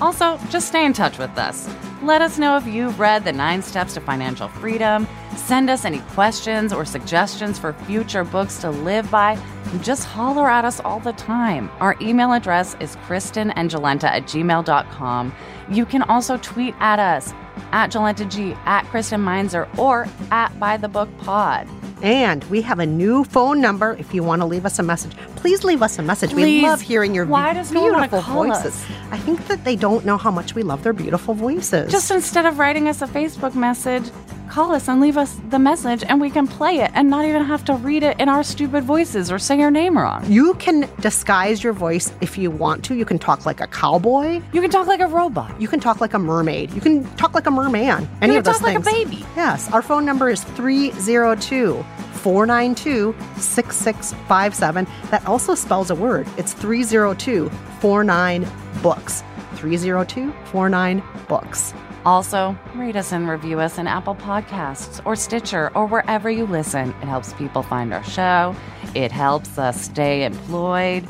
Also, 0.00 0.38
just 0.48 0.68
stay 0.68 0.86
in 0.86 0.94
touch 0.94 1.18
with 1.18 1.36
us. 1.36 1.68
Let 2.02 2.22
us 2.22 2.38
know 2.38 2.56
if 2.56 2.66
you've 2.66 2.98
read 2.98 3.24
The 3.24 3.32
Nine 3.32 3.60
Steps 3.60 3.92
to 3.92 4.00
Financial 4.00 4.48
Freedom. 4.48 5.06
Send 5.36 5.68
us 5.68 5.84
any 5.84 5.98
questions 6.14 6.72
or 6.72 6.86
suggestions 6.86 7.58
for 7.58 7.74
future 7.74 8.24
books 8.24 8.58
to 8.62 8.70
live 8.70 9.10
by. 9.10 9.38
Just 9.82 10.06
holler 10.06 10.48
at 10.48 10.64
us 10.64 10.80
all 10.80 10.98
the 11.00 11.12
time. 11.12 11.70
Our 11.78 11.96
email 12.00 12.32
address 12.32 12.74
is 12.80 12.96
kristenandjolenta 12.96 14.04
at 14.04 14.22
gmail.com. 14.22 15.34
You 15.70 15.84
can 15.84 16.02
also 16.04 16.38
tweet 16.38 16.74
at 16.80 16.98
us 16.98 17.34
at 17.72 17.92
Jolenta 17.92 18.26
G, 18.26 18.52
at 18.64 18.86
Kristen 18.86 19.22
Meinzer, 19.22 19.68
or 19.76 20.08
at 20.30 20.58
By 20.58 20.78
the 20.78 20.88
Book 20.88 21.10
Pod. 21.18 21.68
And 22.02 22.44
we 22.44 22.62
have 22.62 22.78
a 22.78 22.86
new 22.86 23.24
phone 23.24 23.60
number 23.60 23.96
if 23.98 24.14
you 24.14 24.22
want 24.22 24.42
to 24.42 24.46
leave 24.46 24.64
us 24.64 24.78
a 24.78 24.82
message. 24.82 25.16
Please 25.36 25.64
leave 25.64 25.82
us 25.82 25.98
a 25.98 26.02
message. 26.02 26.32
We 26.32 26.62
love 26.62 26.80
hearing 26.80 27.14
your 27.14 27.24
voices. 27.24 27.32
Why 27.32 27.52
does 27.52 27.72
no 27.72 27.82
beautiful 27.82 28.22
call 28.22 28.44
voices. 28.46 28.66
us? 28.66 28.86
I 29.10 29.18
think 29.18 29.46
that 29.48 29.64
they 29.64 29.76
don't 29.76 30.04
know 30.04 30.16
how 30.16 30.30
much 30.30 30.54
we 30.54 30.62
love 30.62 30.82
their 30.82 30.92
beautiful 30.92 31.34
voices. 31.34 31.90
Just 31.90 32.10
instead 32.10 32.46
of 32.46 32.58
writing 32.58 32.88
us 32.88 33.02
a 33.02 33.06
Facebook 33.06 33.54
message, 33.54 34.04
call 34.50 34.72
us 34.72 34.88
and 34.88 35.00
leave 35.00 35.16
us 35.16 35.38
the 35.50 35.58
message 35.58 36.02
and 36.06 36.20
we 36.20 36.28
can 36.28 36.46
play 36.46 36.80
it 36.80 36.90
and 36.94 37.08
not 37.08 37.24
even 37.24 37.42
have 37.44 37.64
to 37.64 37.74
read 37.74 38.02
it 38.02 38.18
in 38.20 38.28
our 38.28 38.42
stupid 38.42 38.82
voices 38.82 39.30
or 39.30 39.38
say 39.38 39.56
your 39.56 39.70
name 39.70 39.96
wrong. 39.96 40.24
you 40.26 40.54
can 40.54 40.88
disguise 41.00 41.62
your 41.62 41.72
voice 41.72 42.12
if 42.20 42.36
you 42.36 42.50
want 42.50 42.84
to. 42.84 42.94
You 42.94 43.04
can 43.04 43.18
talk 43.18 43.46
like 43.46 43.60
a 43.60 43.68
cowboy. 43.68 44.42
You 44.52 44.60
can 44.60 44.70
talk 44.70 44.88
like 44.88 45.00
a 45.00 45.06
robot. 45.06 45.58
You 45.60 45.68
can 45.68 45.78
talk 45.78 46.00
like 46.00 46.14
a 46.14 46.18
mermaid. 46.18 46.72
You 46.72 46.80
can 46.80 47.04
talk 47.16 47.32
like 47.32 47.46
a 47.46 47.50
merman. 47.50 48.08
Any 48.20 48.32
can 48.32 48.38
of 48.38 48.44
those 48.44 48.58
talk 48.58 48.62
like 48.62 48.78
a 48.78 48.80
baby. 48.80 49.24
Yes. 49.36 49.70
Our 49.72 49.82
phone 49.82 50.04
number 50.04 50.28
is 50.28 50.42
302 50.42 51.84
492 52.14 53.14
6657. 53.36 54.86
That 55.10 55.24
also 55.26 55.54
spells 55.54 55.90
a 55.90 55.94
word. 55.94 56.26
It's 56.36 56.52
302 56.54 57.48
49 57.80 58.46
books. 58.82 59.22
302 59.54 60.32
49 60.46 61.02
books. 61.28 61.72
Also, 62.04 62.56
rate 62.74 62.96
us 62.96 63.12
and 63.12 63.28
review 63.28 63.60
us 63.60 63.78
in 63.78 63.86
Apple 63.86 64.14
Podcasts 64.14 65.04
or 65.04 65.16
Stitcher 65.16 65.70
or 65.74 65.86
wherever 65.86 66.30
you 66.30 66.46
listen. 66.46 66.90
It 67.02 67.06
helps 67.06 67.32
people 67.34 67.62
find 67.62 67.92
our 67.92 68.04
show. 68.04 68.54
It 68.94 69.12
helps 69.12 69.58
us 69.58 69.80
stay 69.80 70.24
employed. 70.24 71.06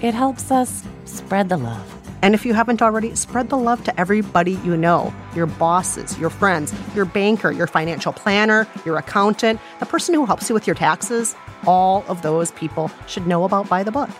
It 0.00 0.14
helps 0.14 0.50
us 0.50 0.84
spread 1.04 1.48
the 1.48 1.56
love. 1.56 1.88
And 2.22 2.34
if 2.34 2.46
you 2.46 2.54
haven't 2.54 2.80
already, 2.82 3.14
spread 3.16 3.50
the 3.50 3.58
love 3.58 3.82
to 3.84 4.00
everybody 4.00 4.52
you 4.64 4.76
know 4.76 5.12
your 5.34 5.46
bosses, 5.46 6.16
your 6.18 6.30
friends, 6.30 6.72
your 6.94 7.04
banker, 7.04 7.50
your 7.50 7.66
financial 7.66 8.12
planner, 8.12 8.66
your 8.84 8.96
accountant, 8.96 9.60
the 9.80 9.86
person 9.86 10.14
who 10.14 10.24
helps 10.24 10.48
you 10.48 10.54
with 10.54 10.66
your 10.66 10.76
taxes. 10.76 11.34
All 11.66 12.04
of 12.08 12.22
those 12.22 12.52
people 12.52 12.90
should 13.06 13.26
know 13.26 13.44
about 13.44 13.68
By 13.68 13.82
the 13.82 13.92
Book. 13.92 14.10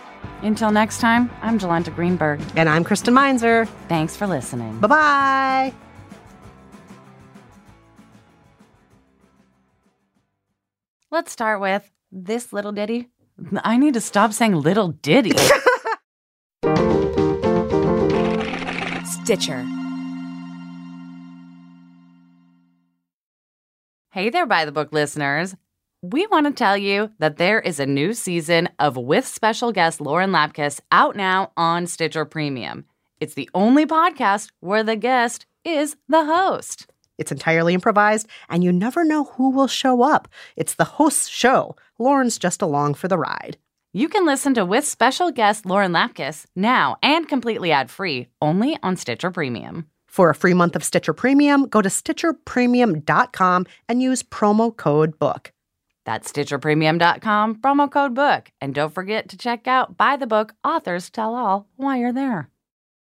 Until 0.41 0.71
next 0.71 0.99
time, 0.99 1.31
I'm 1.41 1.57
Jolenta 1.57 1.95
Greenberg. 1.95 2.41
And 2.55 2.67
I'm 2.67 2.83
Kristen 2.83 3.13
Meinzer. 3.13 3.65
Thanks 3.87 4.17
for 4.17 4.27
listening. 4.27 4.79
Bye 4.79 4.87
bye. 4.87 5.73
Let's 11.13 11.31
start 11.31 11.61
with 11.61 11.91
this 12.11 12.51
little 12.51 12.71
ditty. 12.71 13.07
I 13.61 13.77
need 13.77 13.93
to 13.93 14.01
stop 14.01 14.33
saying 14.33 14.55
little 14.55 14.87
ditty. 14.87 15.29
Stitcher. 19.05 19.63
Hey 24.09 24.31
there, 24.31 24.47
by 24.47 24.65
the 24.65 24.71
book 24.71 24.91
listeners. 24.91 25.55
We 26.01 26.25
want 26.25 26.47
to 26.47 26.51
tell 26.51 26.75
you 26.75 27.11
that 27.19 27.37
there 27.37 27.59
is 27.59 27.79
a 27.79 27.85
new 27.85 28.15
season 28.15 28.69
of 28.79 28.97
With 28.97 29.27
Special 29.27 29.71
Guest 29.71 30.01
Lauren 30.01 30.31
Lapkus 30.31 30.79
out 30.91 31.15
now 31.15 31.51
on 31.55 31.85
Stitcher 31.85 32.25
Premium. 32.25 32.85
It's 33.19 33.35
the 33.35 33.51
only 33.53 33.85
podcast 33.85 34.49
where 34.61 34.81
the 34.81 34.95
guest 34.95 35.45
is 35.63 35.95
the 36.09 36.25
host. 36.25 36.87
It's 37.17 37.31
entirely 37.31 37.73
improvised, 37.73 38.27
and 38.49 38.63
you 38.63 38.71
never 38.71 39.03
know 39.03 39.25
who 39.25 39.49
will 39.49 39.67
show 39.67 40.01
up. 40.01 40.27
It's 40.55 40.75
the 40.75 40.83
host's 40.83 41.27
show. 41.27 41.75
Lauren's 41.99 42.37
just 42.37 42.61
along 42.61 42.95
for 42.95 43.07
the 43.07 43.17
ride. 43.17 43.57
You 43.93 44.09
can 44.09 44.25
listen 44.25 44.55
to 44.55 44.65
With 44.65 44.85
Special 44.87 45.31
Guest 45.31 45.67
Lauren 45.67 45.91
Lapkus 45.91 46.45
now 46.55 46.97
and 47.03 47.27
completely 47.27 47.71
ad 47.71 47.91
free 47.91 48.27
only 48.41 48.77
on 48.81 48.97
Stitcher 48.97 49.29
Premium. 49.29 49.87
For 50.07 50.29
a 50.29 50.35
free 50.35 50.53
month 50.53 50.75
of 50.75 50.83
Stitcher 50.83 51.13
Premium, 51.13 51.67
go 51.67 51.81
to 51.81 51.89
StitcherPremium.com 51.89 53.65
and 53.89 54.01
use 54.01 54.23
promo 54.23 54.75
code 54.75 55.17
BOOK. 55.19 55.51
That's 56.05 56.31
StitcherPremium.com, 56.31 57.55
promo 57.55 57.89
code 57.89 58.13
BOOK. 58.13 58.51
And 58.59 58.75
don't 58.75 58.93
forget 58.93 59.29
to 59.29 59.37
check 59.37 59.67
out 59.67 59.97
By 59.97 60.17
the 60.17 60.27
Book 60.27 60.53
Authors 60.63 61.09
Tell 61.09 61.35
All 61.35 61.67
while 61.77 61.97
you're 61.97 62.13
there. 62.13 62.49